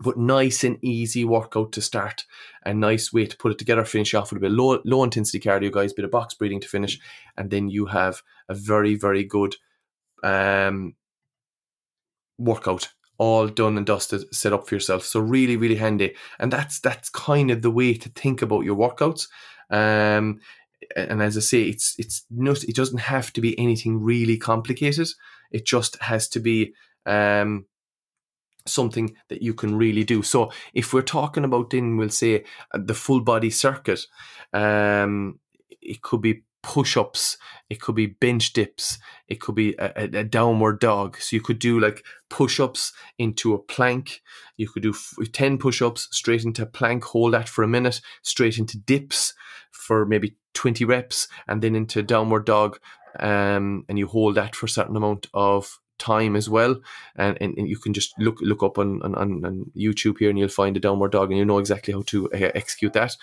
but 0.01 0.17
nice 0.17 0.63
and 0.63 0.81
easy 0.81 1.25
workout 1.25 1.71
to 1.73 1.81
start. 1.81 2.25
A 2.65 2.73
nice 2.73 3.11
way 3.11 3.25
to 3.25 3.37
put 3.37 3.51
it 3.51 3.57
together, 3.57 3.83
finish 3.83 4.13
off 4.13 4.31
with 4.31 4.37
a 4.37 4.41
bit 4.47 4.51
low, 4.51 4.81
low 4.85 5.03
intensity 5.03 5.39
cardio, 5.39 5.71
guys, 5.71 5.93
bit 5.93 6.05
of 6.05 6.11
box 6.11 6.33
breathing 6.33 6.61
to 6.61 6.67
finish, 6.67 6.99
and 7.37 7.49
then 7.49 7.69
you 7.69 7.87
have 7.87 8.21
a 8.49 8.55
very, 8.55 8.95
very 8.95 9.23
good 9.23 9.55
um, 10.23 10.95
workout 12.37 12.89
all 13.19 13.47
done 13.47 13.77
and 13.77 13.85
dusted, 13.85 14.33
set 14.33 14.53
up 14.53 14.67
for 14.67 14.75
yourself. 14.75 15.03
So 15.03 15.19
really, 15.19 15.57
really 15.57 15.75
handy. 15.75 16.15
And 16.39 16.51
that's 16.51 16.79
that's 16.79 17.09
kind 17.09 17.51
of 17.51 17.61
the 17.61 17.69
way 17.69 17.93
to 17.93 18.09
think 18.09 18.41
about 18.41 18.63
your 18.63 18.77
workouts. 18.77 19.27
Um, 19.69 20.39
and 20.95 21.21
as 21.21 21.37
I 21.37 21.41
say, 21.41 21.63
it's 21.63 21.95
it's 21.99 22.25
not 22.31 22.63
it 22.63 22.75
doesn't 22.75 22.99
have 22.99 23.31
to 23.33 23.41
be 23.41 23.59
anything 23.59 24.01
really 24.01 24.37
complicated. 24.37 25.09
It 25.51 25.65
just 25.65 26.01
has 26.01 26.29
to 26.29 26.39
be 26.39 26.73
um, 27.05 27.65
something 28.65 29.15
that 29.27 29.41
you 29.41 29.53
can 29.53 29.75
really 29.75 30.05
do. 30.05 30.23
So 30.23 30.51
if 30.73 30.93
we're 30.93 31.01
talking 31.01 31.43
about 31.43 31.71
then 31.71 31.97
we'll 31.97 32.09
say 32.09 32.45
uh, 32.73 32.79
the 32.81 32.93
full 32.93 33.21
body 33.21 33.49
circuit, 33.49 34.05
um, 34.53 35.39
it 35.81 36.01
could 36.01 36.21
be 36.21 36.43
push-ups 36.61 37.37
it 37.69 37.79
could 37.79 37.95
be 37.95 38.05
bench 38.05 38.53
dips 38.53 38.99
it 39.29 39.39
could 39.39 39.55
be 39.55 39.75
a, 39.77 39.91
a, 39.95 40.23
downward 40.23 40.79
dog. 40.79 41.17
So 41.21 41.35
you 41.35 41.41
could 41.41 41.59
do 41.59 41.79
like 41.79 42.03
push-ups 42.29 42.91
into 43.19 43.53
a 43.53 43.59
plank. 43.59 44.21
You 44.57 44.67
could 44.67 44.81
do 44.81 44.93
10 45.31 45.59
push-ups 45.59 46.09
straight 46.11 46.43
into 46.43 46.65
plank 46.65 47.03
hold 47.05 47.33
that 47.33 47.47
for 47.47 47.63
a 47.63 47.67
minute 47.67 48.01
straight 48.23 48.57
into 48.57 48.77
dips 48.77 49.35
for 49.71 50.05
maybe 50.05 50.35
20 50.55 50.83
reps 50.83 51.27
and 51.47 51.61
then 51.61 51.75
into 51.75 52.01
downward 52.01 52.45
dog 52.45 52.79
um, 53.19 53.85
and 53.87 53.99
you 53.99 54.07
hold 54.07 54.35
that 54.35 54.55
for 54.55 54.65
a 54.65 54.69
certain 54.69 54.95
amount 54.95 55.27
of 55.33 55.79
time 55.99 56.35
as 56.35 56.49
well. 56.49 56.79
And, 57.15 57.37
and, 57.39 57.57
and 57.57 57.69
you 57.69 57.77
can 57.77 57.93
just 57.93 58.17
look 58.17 58.39
look 58.41 58.63
up 58.63 58.77
on, 58.77 59.01
on, 59.03 59.15
on 59.15 59.71
youtube 59.75 60.17
here 60.17 60.29
and 60.29 60.39
you'll 60.39 60.49
find 60.49 60.75
a 60.75 60.79
downward 60.79 61.11
dog 61.11 61.29
and 61.29 61.37
you 61.37 61.45
know 61.45 61.59
exactly 61.59 61.93
how 61.93 62.01
to 62.07 62.31
uh, 62.31 62.51
execute 62.55 62.93
that. 62.93 63.15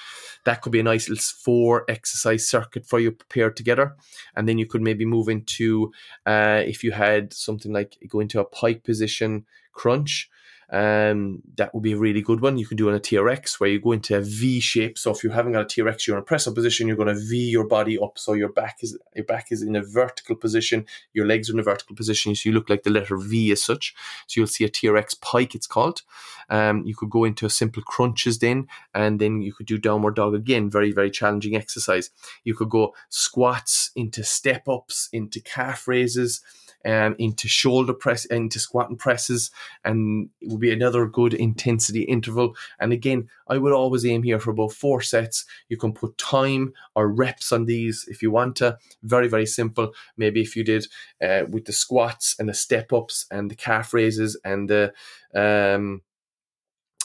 That 0.45 0.63
could 0.63 0.73
be 0.73 0.81
a 0.81 0.85
nice 0.85 1.09
little 1.09 1.23
four 1.23 1.85
exercise 1.89 2.49
circuit 2.49 2.87
for 2.87 3.01
you 3.01 3.11
prepared 3.11 3.57
together. 3.57 3.97
And 4.37 4.49
then 4.49 4.59
you 4.59 4.67
could 4.67 4.83
maybe 4.83 5.05
move 5.05 5.29
into 5.29 5.93
uh, 6.25 6.63
if 6.65 6.85
you 6.85 6.93
had 6.93 7.33
something 7.33 7.73
like 7.73 7.99
go 8.09 8.21
into 8.21 8.41
a 8.41 8.45
pike 8.45 8.85
position 8.85 9.47
crunch 9.73 10.31
um, 10.71 11.43
that 11.57 11.73
would 11.75 11.83
be 11.83 11.93
a 11.93 11.97
really 11.97 12.23
good 12.23 12.41
one. 12.41 12.59
You 12.59 12.67
can 12.67 12.77
do 12.77 12.89
on 12.89 12.95
a 12.95 13.01
TRX 13.01 13.61
where 13.61 13.71
you 13.71 13.81
go 13.81 13.93
into 13.93 14.17
a 14.17 14.21
V 14.21 14.59
shape. 14.61 14.99
So 14.99 15.13
if 15.13 15.23
you 15.23 15.31
haven't 15.31 15.53
got 15.53 15.63
a 15.63 15.65
TRX, 15.65 16.07
you're 16.07 16.17
in 16.17 16.23
a 16.23 16.25
press 16.25 16.47
up 16.47 16.55
position, 16.55 16.89
you're 16.89 16.97
going 16.97 17.15
to 17.15 17.21
V 17.21 17.51
your 17.51 17.67
body 17.67 17.99
up. 17.99 18.19
So 18.19 18.33
your 18.33 18.49
back 18.49 18.79
is 18.83 18.99
your 19.15 19.25
back 19.25 19.53
is 19.53 19.63
in 19.63 19.77
a 19.77 19.83
vertical 19.83 20.35
position, 20.35 20.87
your 21.13 21.27
legs 21.27 21.49
are 21.49 21.53
in 21.53 21.61
a 21.61 21.63
vertical 21.63 21.95
position, 21.95 22.35
so 22.35 22.49
you 22.49 22.55
look 22.55 22.69
like 22.69 22.83
the 22.83 22.91
letter 22.91 23.17
V 23.17 23.53
as 23.53 23.63
such. 23.63 23.95
So 24.27 24.41
you'll 24.41 24.49
see 24.49 24.65
a 24.65 24.69
TRX 24.69 25.21
pike, 25.21 25.55
it's 25.55 25.67
called. 25.67 26.03
Um, 26.49 26.85
you 26.85 26.95
could 26.95 27.11
go 27.11 27.25
into 27.25 27.47
a 27.47 27.51
simple 27.51 27.83
crunches 27.83 28.39
then, 28.39 28.67
and 28.95 29.21
then 29.21 29.43
you 29.43 29.53
could 29.53 29.67
do 29.67 29.79
downward 29.79 30.17
dog 30.17 30.35
again. 30.35 30.71
Very, 30.71 30.93
very 30.93 31.11
challenging 31.11 31.55
exercise. 31.57 32.11
You 32.45 32.55
could 32.55 32.71
go 32.71 32.95
squats 33.09 33.91
into 33.95 34.25
step 34.25 34.69
ups, 34.69 35.09
into 35.13 35.41
calf 35.41 35.87
raises 35.87 36.43
um, 36.87 37.17
into 37.19 37.49
shoulder 37.49 37.93
press, 37.93 38.25
into 38.27 38.59
squat 38.59 38.89
and 38.89 38.99
presses, 38.99 39.51
and 39.85 40.31
it 40.41 40.49
will 40.49 40.59
be 40.59 40.73
another 40.73 41.07
good 41.07 41.35
intensity 41.35 42.03
interval. 42.03 42.55
And 42.79 42.93
again, 42.93 43.29
I 43.49 43.59
would 43.59 43.73
always 43.73 44.07
aim 44.07 44.23
here 44.23 44.39
for 44.39 44.51
about 44.51 44.73
four 44.73 45.03
sets. 45.03 45.45
You 45.69 45.77
can 45.77 45.93
put 45.93 46.17
time 46.17 46.73
or 46.95 47.09
reps 47.09 47.53
on 47.53 47.67
these 47.67 48.07
if 48.09 48.23
you 48.23 48.31
want 48.31 48.57
to. 48.57 48.79
Very, 49.03 49.29
very 49.29 49.47
simple. 49.47 49.93
Maybe 50.17 50.41
if 50.41 50.57
you 50.57 50.65
did 50.65 50.87
uh, 51.23 51.43
with 51.51 51.65
the 51.65 51.73
squats 51.73 52.37
and 52.39 52.49
the 52.49 52.55
step 52.55 52.93
ups 52.93 53.27
and 53.31 53.51
the 53.51 53.57
calf 53.57 53.93
raises 53.93 54.39
and 54.45 54.71
the 54.71 54.93
um, 55.35 56.03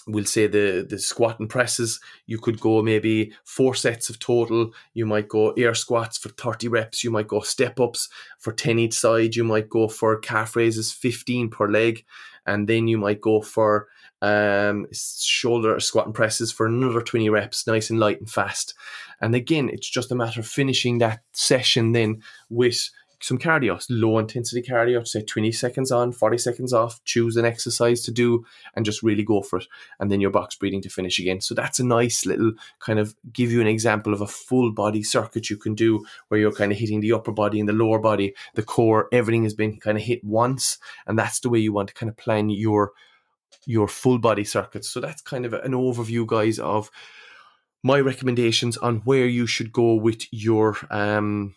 we'll 0.08 0.26
say 0.26 0.48
the 0.48 0.86
the 0.88 1.00
squat 1.00 1.40
and 1.40 1.50
presses 1.50 2.00
you 2.26 2.38
could 2.38 2.60
go 2.60 2.82
maybe 2.82 3.34
four 3.44 3.76
sets 3.76 4.10
of 4.10 4.20
total. 4.20 4.72
You 4.94 5.06
might 5.06 5.28
go 5.28 5.52
air 5.52 5.74
squats 5.74 6.18
for 6.18 6.30
30 6.30 6.68
reps. 6.68 7.04
You 7.04 7.12
might 7.12 7.28
go 7.28 7.42
step 7.42 7.80
ups 7.80 8.10
for 8.40 8.54
10 8.54 8.80
each 8.80 8.94
side. 8.94 9.36
You 9.36 9.44
might 9.44 9.70
go 9.70 9.88
for 9.88 10.18
calf 10.20 10.56
raises 10.56 10.92
15 10.92 11.50
per 11.50 11.70
leg. 11.70 12.06
And 12.46 12.68
then 12.68 12.88
you 12.88 12.98
might 12.98 13.22
go 13.22 13.42
for 13.42 13.88
um, 14.22 14.88
shoulder 14.94 15.80
squat 15.80 16.06
and 16.06 16.16
presses 16.16 16.52
for 16.52 16.66
another 16.66 17.02
20 17.02 17.30
reps 17.30 17.66
nice 17.66 17.90
and 17.90 18.00
light 18.00 18.20
and 18.20 18.30
fast. 18.30 18.74
And 19.20 19.36
again 19.36 19.70
it's 19.70 19.90
just 19.90 20.12
a 20.12 20.16
matter 20.16 20.40
of 20.40 20.48
finishing 20.48 21.00
that 21.00 21.22
session 21.34 21.92
then 21.92 22.22
with 22.50 22.90
some 23.22 23.38
cardio, 23.38 23.84
low 23.90 24.18
intensity 24.18 24.62
cardio, 24.68 25.08
say 25.08 25.22
20 25.22 25.52
seconds 25.52 25.92
on, 25.92 26.12
40 26.12 26.38
seconds 26.40 26.74
off, 26.74 27.04
choose 27.04 27.38
an 27.38 27.46
exercise 27.46 28.02
to 28.02 28.12
do 28.12 28.44
and 28.76 28.84
just 28.84 29.04
really 29.04 29.24
go 29.24 29.42
for 29.42 29.60
it. 29.60 29.68
And 30.00 30.12
then 30.12 30.20
your 30.20 30.32
box 30.32 30.56
breathing 30.56 30.82
to 30.82 30.90
finish 30.90 31.20
again. 31.20 31.40
So 31.40 31.54
that's 31.54 31.80
a 31.80 31.86
nice 31.86 32.26
little 32.26 32.54
kind 32.80 33.00
of 33.00 33.16
give 33.32 33.52
you 33.52 33.62
an 33.62 33.68
example 33.68 34.14
of 34.14 34.22
a 34.22 34.28
full 34.28 34.72
body 34.72 35.04
circuit 35.04 35.50
you 35.50 35.58
can 35.58 35.76
do 35.76 36.04
where 36.28 36.40
you're 36.40 36.52
kind 36.52 36.72
of 36.72 36.80
hitting 36.80 37.00
the 37.02 37.14
upper 37.14 37.32
body 37.32 37.60
and 37.60 37.70
the 37.70 37.74
lower 37.74 38.00
body, 38.00 38.34
the 38.56 38.64
core, 38.64 39.08
everything 39.12 39.44
has 39.44 39.54
been 39.54 39.78
kind 39.78 39.98
of 39.98 40.04
hit 40.04 40.24
once. 40.24 40.80
And 41.06 41.18
that's 41.18 41.40
the 41.40 41.50
way 41.50 41.60
you 41.60 41.74
want 41.74 41.90
to 41.90 41.94
kind 41.94 42.10
of 42.10 42.18
plan 42.18 42.50
your 42.50 42.92
your 43.68 43.88
full 43.88 44.18
body 44.18 44.44
circuits. 44.44 44.90
So 44.90 45.00
that's 45.00 45.22
kind 45.22 45.46
of 45.46 45.54
an 45.54 45.74
overview, 45.74 46.26
guys, 46.26 46.58
of 46.58 46.90
my 47.84 48.00
recommendations 48.00 48.78
on 48.78 48.98
where 48.98 49.28
you 49.28 49.46
should 49.46 49.72
go 49.72 49.94
with 49.94 50.26
your 50.32 50.76
um 50.90 51.56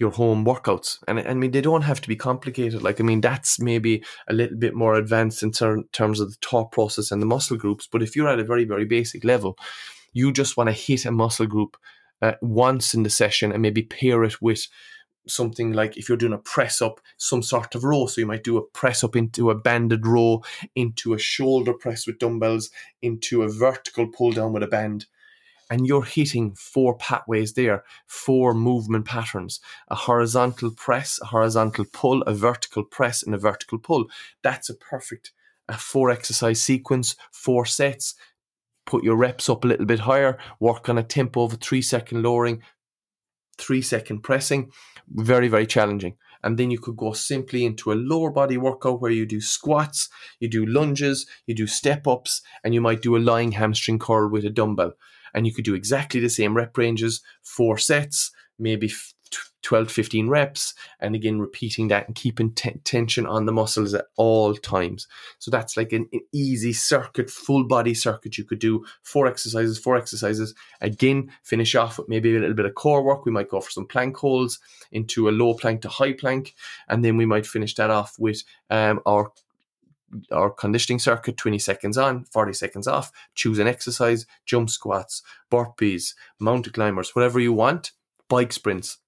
your 0.00 0.10
home 0.10 0.44
workouts. 0.46 0.98
And 1.06 1.20
I 1.20 1.34
mean, 1.34 1.50
they 1.50 1.60
don't 1.60 1.82
have 1.82 2.00
to 2.00 2.08
be 2.08 2.16
complicated. 2.16 2.82
Like, 2.82 3.00
I 3.00 3.04
mean, 3.04 3.20
that's 3.20 3.60
maybe 3.60 4.02
a 4.28 4.32
little 4.32 4.56
bit 4.56 4.74
more 4.74 4.94
advanced 4.94 5.42
in 5.42 5.52
ter- 5.52 5.82
terms 5.92 6.20
of 6.20 6.30
the 6.30 6.36
thought 6.42 6.72
process 6.72 7.12
and 7.12 7.20
the 7.20 7.26
muscle 7.26 7.58
groups. 7.58 7.86
But 7.86 8.02
if 8.02 8.16
you're 8.16 8.28
at 8.28 8.40
a 8.40 8.44
very, 8.44 8.64
very 8.64 8.86
basic 8.86 9.24
level, 9.24 9.58
you 10.14 10.32
just 10.32 10.56
want 10.56 10.68
to 10.68 10.72
hit 10.72 11.04
a 11.04 11.12
muscle 11.12 11.46
group 11.46 11.76
uh, 12.22 12.32
once 12.40 12.94
in 12.94 13.02
the 13.02 13.10
session 13.10 13.52
and 13.52 13.60
maybe 13.60 13.82
pair 13.82 14.24
it 14.24 14.40
with 14.40 14.66
something 15.28 15.74
like 15.74 15.98
if 15.98 16.08
you're 16.08 16.18
doing 16.18 16.32
a 16.32 16.38
press 16.38 16.80
up, 16.80 16.98
some 17.18 17.42
sort 17.42 17.74
of 17.74 17.84
row. 17.84 18.06
So 18.06 18.22
you 18.22 18.26
might 18.26 18.42
do 18.42 18.56
a 18.56 18.66
press 18.66 19.04
up 19.04 19.14
into 19.14 19.50
a 19.50 19.54
banded 19.54 20.06
row, 20.06 20.42
into 20.74 21.12
a 21.12 21.18
shoulder 21.18 21.74
press 21.74 22.06
with 22.06 22.18
dumbbells, 22.18 22.70
into 23.02 23.42
a 23.42 23.50
vertical 23.50 24.08
pull 24.08 24.32
down 24.32 24.54
with 24.54 24.62
a 24.62 24.66
band 24.66 25.06
and 25.70 25.86
you're 25.86 26.04
hitting 26.04 26.52
four 26.54 26.96
pathways 26.96 27.54
there, 27.54 27.84
four 28.06 28.52
movement 28.52 29.06
patterns 29.06 29.60
a 29.88 29.94
horizontal 29.94 30.72
press, 30.72 31.18
a 31.22 31.26
horizontal 31.26 31.84
pull, 31.92 32.22
a 32.22 32.34
vertical 32.34 32.84
press, 32.84 33.22
and 33.22 33.34
a 33.34 33.38
vertical 33.38 33.78
pull. 33.78 34.06
That's 34.42 34.68
a 34.68 34.74
perfect 34.74 35.32
a 35.70 35.78
four 35.78 36.10
exercise 36.10 36.60
sequence, 36.60 37.14
four 37.30 37.64
sets. 37.64 38.14
Put 38.86 39.04
your 39.04 39.16
reps 39.16 39.48
up 39.48 39.64
a 39.64 39.68
little 39.68 39.86
bit 39.86 40.00
higher, 40.00 40.36
work 40.58 40.88
on 40.88 40.98
a 40.98 41.02
tempo 41.02 41.44
of 41.44 41.52
a 41.52 41.56
three 41.56 41.80
second 41.80 42.22
lowering, 42.22 42.62
three 43.56 43.80
second 43.80 44.22
pressing. 44.22 44.70
Very, 45.08 45.48
very 45.48 45.66
challenging. 45.66 46.16
And 46.42 46.58
then 46.58 46.70
you 46.70 46.78
could 46.78 46.96
go 46.96 47.12
simply 47.12 47.64
into 47.64 47.92
a 47.92 47.94
lower 47.94 48.30
body 48.30 48.56
workout 48.56 49.00
where 49.00 49.10
you 49.10 49.26
do 49.26 49.40
squats, 49.40 50.08
you 50.40 50.48
do 50.48 50.66
lunges, 50.66 51.26
you 51.46 51.54
do 51.54 51.66
step 51.66 52.06
ups, 52.06 52.42
and 52.64 52.74
you 52.74 52.80
might 52.80 53.02
do 53.02 53.16
a 53.16 53.18
lying 53.18 53.52
hamstring 53.52 53.98
curl 53.98 54.28
with 54.28 54.44
a 54.44 54.50
dumbbell 54.50 54.94
and 55.34 55.46
you 55.46 55.52
could 55.52 55.64
do 55.64 55.74
exactly 55.74 56.20
the 56.20 56.28
same 56.28 56.56
rep 56.56 56.76
ranges, 56.76 57.22
four 57.42 57.78
sets, 57.78 58.30
maybe 58.58 58.90
12 59.62 59.90
15 59.90 60.28
reps 60.28 60.74
and 61.00 61.14
again 61.14 61.38
repeating 61.38 61.88
that 61.88 62.06
and 62.06 62.16
keeping 62.16 62.52
t- 62.54 62.80
tension 62.84 63.26
on 63.26 63.46
the 63.46 63.52
muscles 63.52 63.92
at 63.94 64.06
all 64.16 64.54
times. 64.54 65.06
So 65.38 65.50
that's 65.50 65.76
like 65.76 65.92
an, 65.92 66.08
an, 66.12 66.20
easy 66.32 66.72
circuit 66.72 67.30
full 67.30 67.64
body 67.64 67.92
circuit 67.94 68.38
you 68.38 68.44
could 68.44 68.58
do. 68.58 68.84
Four 69.02 69.26
exercises 69.26 69.78
four 69.78 69.96
exercises. 69.96 70.54
Again 70.80 71.30
finish 71.42 71.74
off 71.74 71.98
with 71.98 72.08
maybe 72.08 72.34
a 72.34 72.40
little 72.40 72.54
bit 72.54 72.66
of 72.66 72.74
core 72.74 73.02
work. 73.02 73.26
We 73.26 73.32
might 73.32 73.50
go 73.50 73.60
for 73.60 73.70
some 73.70 73.86
plank 73.86 74.16
holds 74.16 74.58
into 74.92 75.28
a 75.28 75.30
low 75.30 75.54
plank 75.54 75.82
to 75.82 75.88
high 75.88 76.14
plank 76.14 76.54
and 76.88 77.04
then 77.04 77.16
we 77.16 77.26
might 77.26 77.46
finish 77.46 77.74
that 77.74 77.90
off 77.90 78.14
with 78.18 78.42
um, 78.70 79.00
our 79.04 79.30
our 80.32 80.50
conditioning 80.50 80.98
circuit 80.98 81.36
20 81.36 81.58
seconds 81.58 81.96
on 81.96 82.24
40 82.24 82.52
seconds 82.52 82.86
off 82.86 83.12
choose 83.34 83.58
an 83.58 83.66
exercise 83.66 84.26
jump 84.46 84.70
squats 84.70 85.22
burpees 85.50 86.14
mountain 86.38 86.72
climbers 86.72 87.14
whatever 87.14 87.40
you 87.40 87.52
want 87.52 87.92
bike 88.28 88.52
sprints 88.52 88.98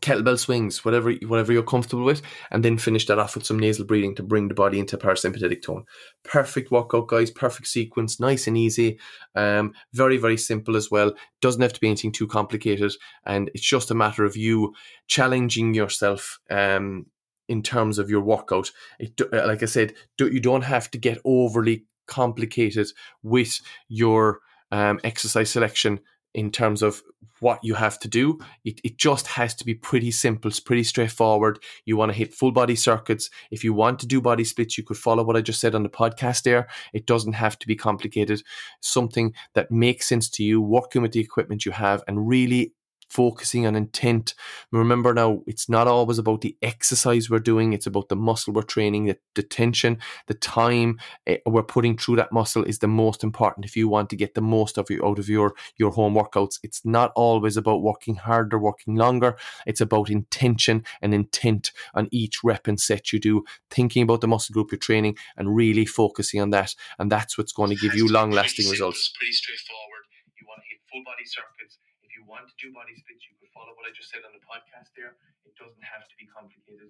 kettlebell 0.00 0.38
swings 0.38 0.84
whatever 0.84 1.12
whatever 1.26 1.52
you're 1.52 1.62
comfortable 1.62 2.04
with 2.04 2.22
and 2.50 2.64
then 2.64 2.78
finish 2.78 3.06
that 3.06 3.18
off 3.18 3.34
with 3.34 3.46
some 3.46 3.58
nasal 3.58 3.84
breathing 3.84 4.14
to 4.14 4.22
bring 4.22 4.48
the 4.48 4.54
body 4.54 4.78
into 4.78 4.98
parasympathetic 4.98 5.62
tone. 5.62 5.84
Perfect 6.22 6.70
workout 6.70 7.08
guys 7.08 7.30
perfect 7.30 7.66
sequence 7.66 8.20
nice 8.20 8.46
and 8.46 8.56
easy 8.56 8.98
um, 9.34 9.72
very 9.92 10.16
very 10.16 10.36
simple 10.36 10.76
as 10.76 10.90
well 10.90 11.12
doesn't 11.40 11.62
have 11.62 11.72
to 11.72 11.80
be 11.80 11.88
anything 11.88 12.12
too 12.12 12.26
complicated 12.26 12.92
and 13.24 13.50
it's 13.54 13.64
just 13.64 13.90
a 13.90 13.94
matter 13.94 14.24
of 14.24 14.36
you 14.36 14.74
challenging 15.06 15.74
yourself 15.74 16.38
um, 16.50 17.06
in 17.48 17.62
terms 17.62 17.98
of 17.98 18.10
your 18.10 18.20
workout. 18.20 18.70
It, 18.98 19.20
uh, 19.20 19.46
like 19.46 19.62
I 19.62 19.66
said, 19.66 19.94
you 20.18 20.40
don't 20.40 20.64
have 20.64 20.90
to 20.92 20.98
get 20.98 21.18
overly 21.24 21.84
complicated 22.06 22.88
with 23.22 23.60
your 23.88 24.40
um, 24.70 25.00
exercise 25.04 25.50
selection 25.50 26.00
in 26.34 26.50
terms 26.50 26.82
of 26.82 27.02
what 27.40 27.58
you 27.62 27.74
have 27.74 27.98
to 27.98 28.08
do. 28.08 28.38
It, 28.64 28.80
it 28.84 28.98
just 28.98 29.26
has 29.26 29.54
to 29.56 29.64
be 29.64 29.74
pretty 29.74 30.10
simple, 30.10 30.50
it's 30.50 30.60
pretty 30.60 30.84
straightforward. 30.84 31.58
You 31.84 31.96
want 31.96 32.12
to 32.12 32.18
hit 32.18 32.34
full 32.34 32.52
body 32.52 32.76
circuits. 32.76 33.30
If 33.50 33.64
you 33.64 33.72
want 33.72 33.98
to 34.00 34.06
do 34.06 34.20
body 34.20 34.44
splits, 34.44 34.76
you 34.76 34.84
could 34.84 34.98
follow 34.98 35.24
what 35.24 35.36
I 35.36 35.40
just 35.40 35.60
said 35.60 35.74
on 35.74 35.82
the 35.82 35.88
podcast 35.88 36.42
there. 36.42 36.68
It 36.92 37.06
doesn't 37.06 37.32
have 37.34 37.58
to 37.58 37.66
be 37.66 37.74
complicated. 37.74 38.42
Something 38.80 39.34
that 39.54 39.70
makes 39.70 40.06
sense 40.06 40.28
to 40.30 40.44
you, 40.44 40.60
working 40.60 41.02
with 41.02 41.12
the 41.12 41.20
equipment 41.20 41.64
you 41.64 41.72
have, 41.72 42.02
and 42.06 42.28
really 42.28 42.74
focusing 43.08 43.66
on 43.66 43.76
intent. 43.76 44.34
Remember 44.72 45.14
now, 45.14 45.42
it's 45.46 45.68
not 45.68 45.86
always 45.86 46.18
about 46.18 46.40
the 46.40 46.56
exercise 46.62 47.30
we're 47.30 47.38
doing, 47.38 47.72
it's 47.72 47.86
about 47.86 48.08
the 48.08 48.16
muscle 48.16 48.52
we're 48.52 48.62
training, 48.62 49.06
the, 49.06 49.18
the 49.34 49.42
tension, 49.42 49.98
the 50.26 50.34
time 50.34 50.98
uh, 51.28 51.36
we're 51.46 51.62
putting 51.62 51.96
through 51.96 52.16
that 52.16 52.32
muscle 52.32 52.64
is 52.64 52.80
the 52.80 52.88
most 52.88 53.22
important 53.22 53.64
if 53.66 53.76
you 53.76 53.88
want 53.88 54.10
to 54.10 54.16
get 54.16 54.34
the 54.34 54.40
most 54.40 54.78
of 54.78 54.90
you 54.90 55.04
out 55.04 55.18
of 55.18 55.28
your, 55.28 55.54
your 55.76 55.90
home 55.92 56.14
workouts. 56.14 56.58
It's 56.62 56.84
not 56.84 57.12
always 57.14 57.56
about 57.56 57.82
working 57.82 58.16
harder, 58.16 58.58
working 58.58 58.96
longer. 58.96 59.36
It's 59.66 59.80
about 59.80 60.10
intention 60.10 60.84
and 61.00 61.14
intent 61.14 61.72
on 61.94 62.08
each 62.10 62.42
rep 62.42 62.66
and 62.66 62.80
set 62.80 63.12
you 63.12 63.20
do, 63.20 63.44
thinking 63.70 64.02
about 64.02 64.20
the 64.20 64.28
muscle 64.28 64.52
group 64.52 64.72
you're 64.72 64.78
training 64.78 65.16
and 65.36 65.54
really 65.54 65.86
focusing 65.86 66.40
on 66.40 66.50
that. 66.50 66.74
And 66.98 67.10
that's 67.10 67.38
what's 67.38 67.52
going 67.52 67.70
to 67.70 67.76
give 67.76 67.94
you 67.94 68.08
long 68.08 68.30
lasting 68.30 68.68
results. 68.68 69.12
Pretty 69.18 69.32
straightforward. 69.32 70.04
You 70.40 70.46
want 70.46 70.60
to 70.62 70.68
hit 70.68 70.80
full 70.90 71.02
body 71.04 71.24
circuits 71.24 71.78
want 72.24 72.48
to 72.48 72.54
do 72.56 72.72
body 72.72 72.96
splits, 72.96 73.28
you 73.28 73.36
could 73.36 73.52
follow 73.52 73.76
what 73.76 73.84
I 73.84 73.92
just 73.92 74.08
said 74.08 74.24
on 74.24 74.32
the 74.32 74.40
podcast 74.40 74.94
there. 74.96 75.18
It 75.44 75.52
doesn't 75.60 75.84
have 75.84 76.08
to 76.08 76.14
be 76.16 76.24
complicated. 76.30 76.88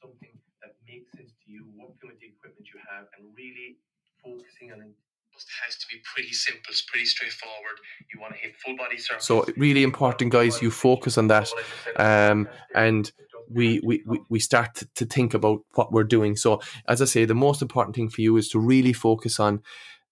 Something 0.00 0.32
that 0.64 0.78
makes 0.88 1.12
sense 1.12 1.34
to 1.34 1.46
you, 1.50 1.68
working 1.76 2.08
with 2.08 2.22
the 2.22 2.32
equipment 2.32 2.70
you 2.72 2.80
have, 2.88 3.10
and 3.18 3.28
really 3.36 3.76
focusing 4.22 4.72
on 4.72 4.80
it 4.80 4.94
has 5.66 5.76
to 5.76 5.86
be 5.90 6.00
pretty 6.04 6.32
simple, 6.32 6.62
it's 6.68 6.82
pretty 6.82 7.06
straightforward. 7.06 7.78
You 8.12 8.20
want 8.20 8.34
to 8.34 8.38
hit 8.38 8.54
full 8.56 8.76
body 8.76 8.98
circles. 8.98 9.24
So 9.24 9.44
really 9.56 9.82
important, 9.82 10.32
guys. 10.32 10.60
You 10.60 10.70
focus 10.70 11.18
on 11.18 11.28
that, 11.28 11.50
um, 11.96 12.48
and 12.74 13.10
we, 13.50 13.80
we, 13.84 14.02
we, 14.28 14.38
start 14.38 14.74
to, 14.76 14.88
to 14.94 15.04
think 15.04 15.34
about 15.34 15.60
what 15.74 15.92
we're 15.92 16.04
doing. 16.04 16.36
So 16.36 16.60
as 16.88 17.02
I 17.02 17.06
say, 17.06 17.24
the 17.24 17.34
most 17.34 17.60
important 17.60 17.94
thing 17.96 18.08
for 18.08 18.20
you 18.20 18.36
is 18.36 18.48
to 18.50 18.58
really 18.58 18.92
focus 18.92 19.40
on 19.40 19.62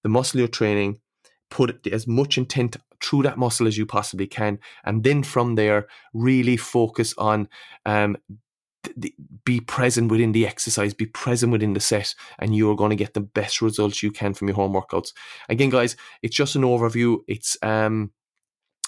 the 0.03 0.09
muscle 0.09 0.41
you're 0.41 0.49
training, 0.49 1.01
put 1.49 1.87
as 1.87 2.07
much 2.07 2.37
intent 2.37 2.77
through 3.03 3.23
that 3.23 3.39
muscle 3.39 3.67
as 3.67 3.79
you 3.79 3.87
possibly 3.87 4.27
can, 4.27 4.59
and 4.85 5.05
then 5.05 5.23
from 5.23 5.55
there, 5.55 5.87
really 6.13 6.57
focus 6.57 7.15
on 7.19 7.49
um, 7.87 8.17
be 9.45 9.61
present 9.61 10.11
within 10.11 10.33
the 10.33 10.47
exercise, 10.47 10.95
be 10.95 11.07
present 11.07 11.53
within 11.53 11.75
the 11.75 11.81
set, 11.81 12.15
and 12.39 12.57
you're 12.57 12.77
going 12.77 12.91
to 12.91 12.97
get 12.97 13.15
the 13.15 13.21
best 13.21 13.61
results 13.61 14.03
you 14.03 14.11
can 14.11 14.35
from 14.35 14.49
your 14.49 14.55
home 14.55 14.73
workouts. 14.73 15.13
Again, 15.49 15.71
guys, 15.71 15.97
it's 16.23 16.37
just 16.37 16.57
an 16.57 16.63
overview. 16.63 17.19
It's 17.27 17.57
um 17.63 18.13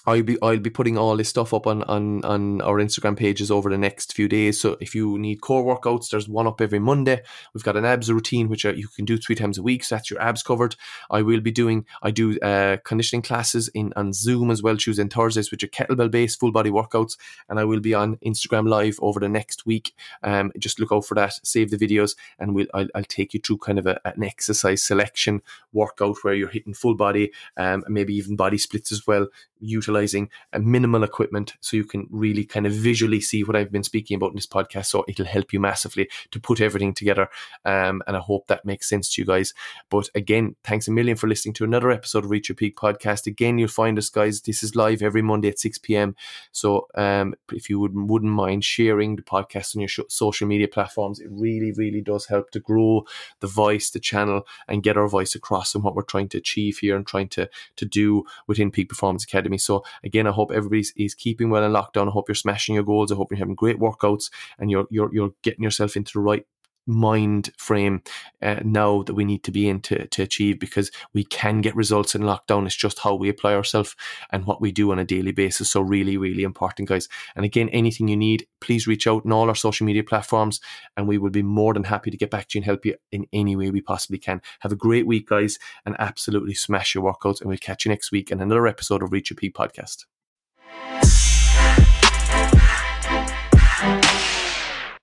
I'll 0.06 0.22
be 0.22 0.36
I'll 0.42 0.58
be 0.58 0.70
putting 0.70 0.98
all 0.98 1.16
this 1.16 1.28
stuff 1.28 1.54
up 1.54 1.66
on, 1.66 1.82
on 1.84 2.24
on 2.24 2.60
our 2.62 2.78
Instagram 2.78 3.16
pages 3.16 3.50
over 3.50 3.70
the 3.70 3.78
next 3.78 4.14
few 4.14 4.28
days. 4.28 4.60
So 4.60 4.76
if 4.80 4.94
you 4.94 5.18
need 5.18 5.40
core 5.40 5.62
workouts, 5.62 6.10
there's 6.10 6.28
one 6.28 6.46
up 6.46 6.60
every 6.60 6.78
Monday. 6.78 7.22
We've 7.54 7.62
got 7.62 7.76
an 7.76 7.84
abs 7.84 8.10
routine 8.10 8.48
which 8.48 8.64
you 8.64 8.88
can 8.88 9.04
do 9.04 9.16
three 9.16 9.36
times 9.36 9.58
a 9.58 9.62
week. 9.62 9.84
So 9.84 9.94
that's 9.94 10.10
your 10.10 10.20
abs 10.20 10.42
covered. 10.42 10.74
I 11.10 11.22
will 11.22 11.40
be 11.40 11.52
doing 11.52 11.86
I 12.02 12.10
do 12.10 12.38
uh, 12.40 12.78
conditioning 12.84 13.22
classes 13.22 13.68
in 13.68 13.92
on 13.94 14.12
Zoom 14.12 14.50
as 14.50 14.62
well 14.62 14.76
and 14.98 15.12
Thursdays, 15.12 15.50
which 15.50 15.62
are 15.62 15.68
kettlebell 15.68 16.10
based 16.10 16.40
full 16.40 16.50
body 16.50 16.70
workouts. 16.70 17.16
And 17.48 17.60
I 17.60 17.64
will 17.64 17.80
be 17.80 17.94
on 17.94 18.16
Instagram 18.16 18.68
live 18.68 18.98
over 19.00 19.20
the 19.20 19.28
next 19.28 19.66
week. 19.66 19.94
Um, 20.22 20.50
just 20.58 20.80
look 20.80 20.90
out 20.90 21.04
for 21.04 21.14
that. 21.14 21.34
Save 21.44 21.70
the 21.70 21.76
videos, 21.76 22.16
and 22.38 22.54
we'll 22.54 22.66
I'll, 22.74 22.88
I'll 22.94 23.04
take 23.04 23.34
you 23.34 23.40
through 23.40 23.58
kind 23.58 23.78
of 23.78 23.86
a, 23.86 24.00
an 24.04 24.24
exercise 24.24 24.82
selection 24.82 25.42
workout 25.72 26.16
where 26.22 26.34
you're 26.34 26.48
hitting 26.48 26.74
full 26.74 26.94
body, 26.94 27.32
um, 27.56 27.84
maybe 27.88 28.14
even 28.14 28.36
body 28.36 28.58
splits 28.58 28.90
as 28.90 29.06
well 29.06 29.28
utilizing 29.62 30.28
a 30.52 30.58
minimal 30.58 31.04
equipment 31.04 31.54
so 31.60 31.76
you 31.76 31.84
can 31.84 32.06
really 32.10 32.44
kind 32.44 32.66
of 32.66 32.72
visually 32.72 33.20
see 33.20 33.44
what 33.44 33.56
I've 33.56 33.72
been 33.72 33.84
speaking 33.84 34.16
about 34.16 34.30
in 34.30 34.34
this 34.34 34.46
podcast. 34.46 34.86
So 34.86 35.04
it'll 35.08 35.24
help 35.24 35.52
you 35.52 35.60
massively 35.60 36.08
to 36.32 36.40
put 36.40 36.60
everything 36.60 36.92
together. 36.92 37.28
Um, 37.64 38.02
and 38.06 38.16
I 38.16 38.20
hope 38.20 38.48
that 38.48 38.64
makes 38.64 38.88
sense 38.88 39.14
to 39.14 39.22
you 39.22 39.26
guys. 39.26 39.54
But 39.88 40.10
again, 40.14 40.56
thanks 40.64 40.88
a 40.88 40.90
million 40.90 41.16
for 41.16 41.28
listening 41.28 41.54
to 41.54 41.64
another 41.64 41.90
episode 41.90 42.24
of 42.24 42.30
Reach 42.30 42.48
Your 42.48 42.56
Peak 42.56 42.76
podcast. 42.76 43.26
Again, 43.26 43.58
you'll 43.58 43.68
find 43.68 43.96
us, 43.98 44.08
guys. 44.08 44.40
This 44.40 44.62
is 44.62 44.74
live 44.76 45.02
every 45.02 45.22
Monday 45.22 45.48
at 45.48 45.58
6 45.58 45.78
p.m. 45.78 46.16
So 46.50 46.88
um, 46.94 47.34
if 47.52 47.70
you 47.70 47.78
would, 47.80 47.92
wouldn't 47.94 48.32
mind 48.32 48.64
sharing 48.64 49.16
the 49.16 49.22
podcast 49.22 49.76
on 49.76 49.80
your 49.80 49.88
sh- 49.88 50.00
social 50.08 50.48
media 50.48 50.68
platforms, 50.68 51.20
it 51.20 51.28
really, 51.30 51.72
really 51.72 52.00
does 52.00 52.26
help 52.26 52.50
to 52.50 52.60
grow 52.60 53.04
the 53.40 53.46
voice, 53.46 53.90
the 53.90 54.00
channel, 54.00 54.46
and 54.66 54.82
get 54.82 54.96
our 54.96 55.08
voice 55.08 55.34
across 55.34 55.74
and 55.74 55.84
what 55.84 55.94
we're 55.94 56.02
trying 56.02 56.28
to 56.30 56.38
achieve 56.38 56.78
here 56.78 56.96
and 56.96 57.06
trying 57.06 57.28
to, 57.28 57.48
to 57.76 57.84
do 57.84 58.24
within 58.46 58.70
Peak 58.70 58.88
Performance 58.88 59.24
Academy 59.24 59.51
Academy. 59.52 59.58
So 59.58 59.84
again, 60.04 60.26
I 60.26 60.30
hope 60.32 60.50
everybody 60.52 60.84
is 60.96 61.14
keeping 61.14 61.50
well 61.50 61.64
in 61.64 61.72
lockdown. 61.72 62.08
I 62.08 62.10
hope 62.10 62.28
you're 62.28 62.34
smashing 62.34 62.74
your 62.74 62.84
goals. 62.84 63.12
I 63.12 63.16
hope 63.16 63.30
you're 63.30 63.38
having 63.38 63.54
great 63.54 63.78
workouts 63.78 64.30
and 64.58 64.70
you're 64.70 64.86
you're 64.90 65.12
you're 65.12 65.32
getting 65.42 65.62
yourself 65.62 65.96
into 65.96 66.12
the 66.14 66.20
right 66.20 66.46
mind 66.86 67.50
frame 67.56 68.02
uh, 68.40 68.60
now 68.64 69.02
that 69.02 69.14
we 69.14 69.24
need 69.24 69.44
to 69.44 69.50
be 69.50 69.68
in 69.68 69.80
to, 69.80 70.06
to 70.08 70.22
achieve 70.22 70.58
because 70.58 70.90
we 71.12 71.24
can 71.24 71.60
get 71.60 71.76
results 71.76 72.14
in 72.14 72.22
lockdown. 72.22 72.66
It's 72.66 72.76
just 72.76 72.98
how 72.98 73.14
we 73.14 73.28
apply 73.28 73.54
ourselves 73.54 73.94
and 74.30 74.46
what 74.46 74.60
we 74.60 74.72
do 74.72 74.90
on 74.92 74.98
a 74.98 75.04
daily 75.04 75.32
basis. 75.32 75.70
So, 75.70 75.80
really, 75.80 76.16
really 76.16 76.42
important, 76.42 76.88
guys. 76.88 77.08
And 77.36 77.44
again, 77.44 77.68
anything 77.70 78.08
you 78.08 78.16
need, 78.16 78.46
please 78.60 78.86
reach 78.86 79.06
out 79.06 79.24
on 79.24 79.32
all 79.32 79.48
our 79.48 79.54
social 79.54 79.86
media 79.86 80.04
platforms 80.04 80.60
and 80.96 81.06
we 81.08 81.18
will 81.18 81.30
be 81.30 81.42
more 81.42 81.74
than 81.74 81.84
happy 81.84 82.10
to 82.10 82.16
get 82.16 82.30
back 82.30 82.48
to 82.48 82.58
you 82.58 82.60
and 82.60 82.66
help 82.66 82.84
you 82.84 82.96
in 83.10 83.26
any 83.32 83.56
way 83.56 83.70
we 83.70 83.80
possibly 83.80 84.18
can. 84.18 84.42
Have 84.60 84.72
a 84.72 84.76
great 84.76 85.06
week, 85.06 85.28
guys, 85.28 85.58
and 85.86 85.96
absolutely 85.98 86.54
smash 86.54 86.94
your 86.94 87.04
workouts. 87.04 87.40
And 87.40 87.48
we'll 87.48 87.58
catch 87.58 87.84
you 87.84 87.90
next 87.90 88.12
week 88.12 88.30
in 88.30 88.40
another 88.40 88.66
episode 88.66 89.02
of 89.02 89.12
Reach 89.12 89.30
Your 89.30 89.36
Peak 89.36 89.54
podcast. 89.54 90.04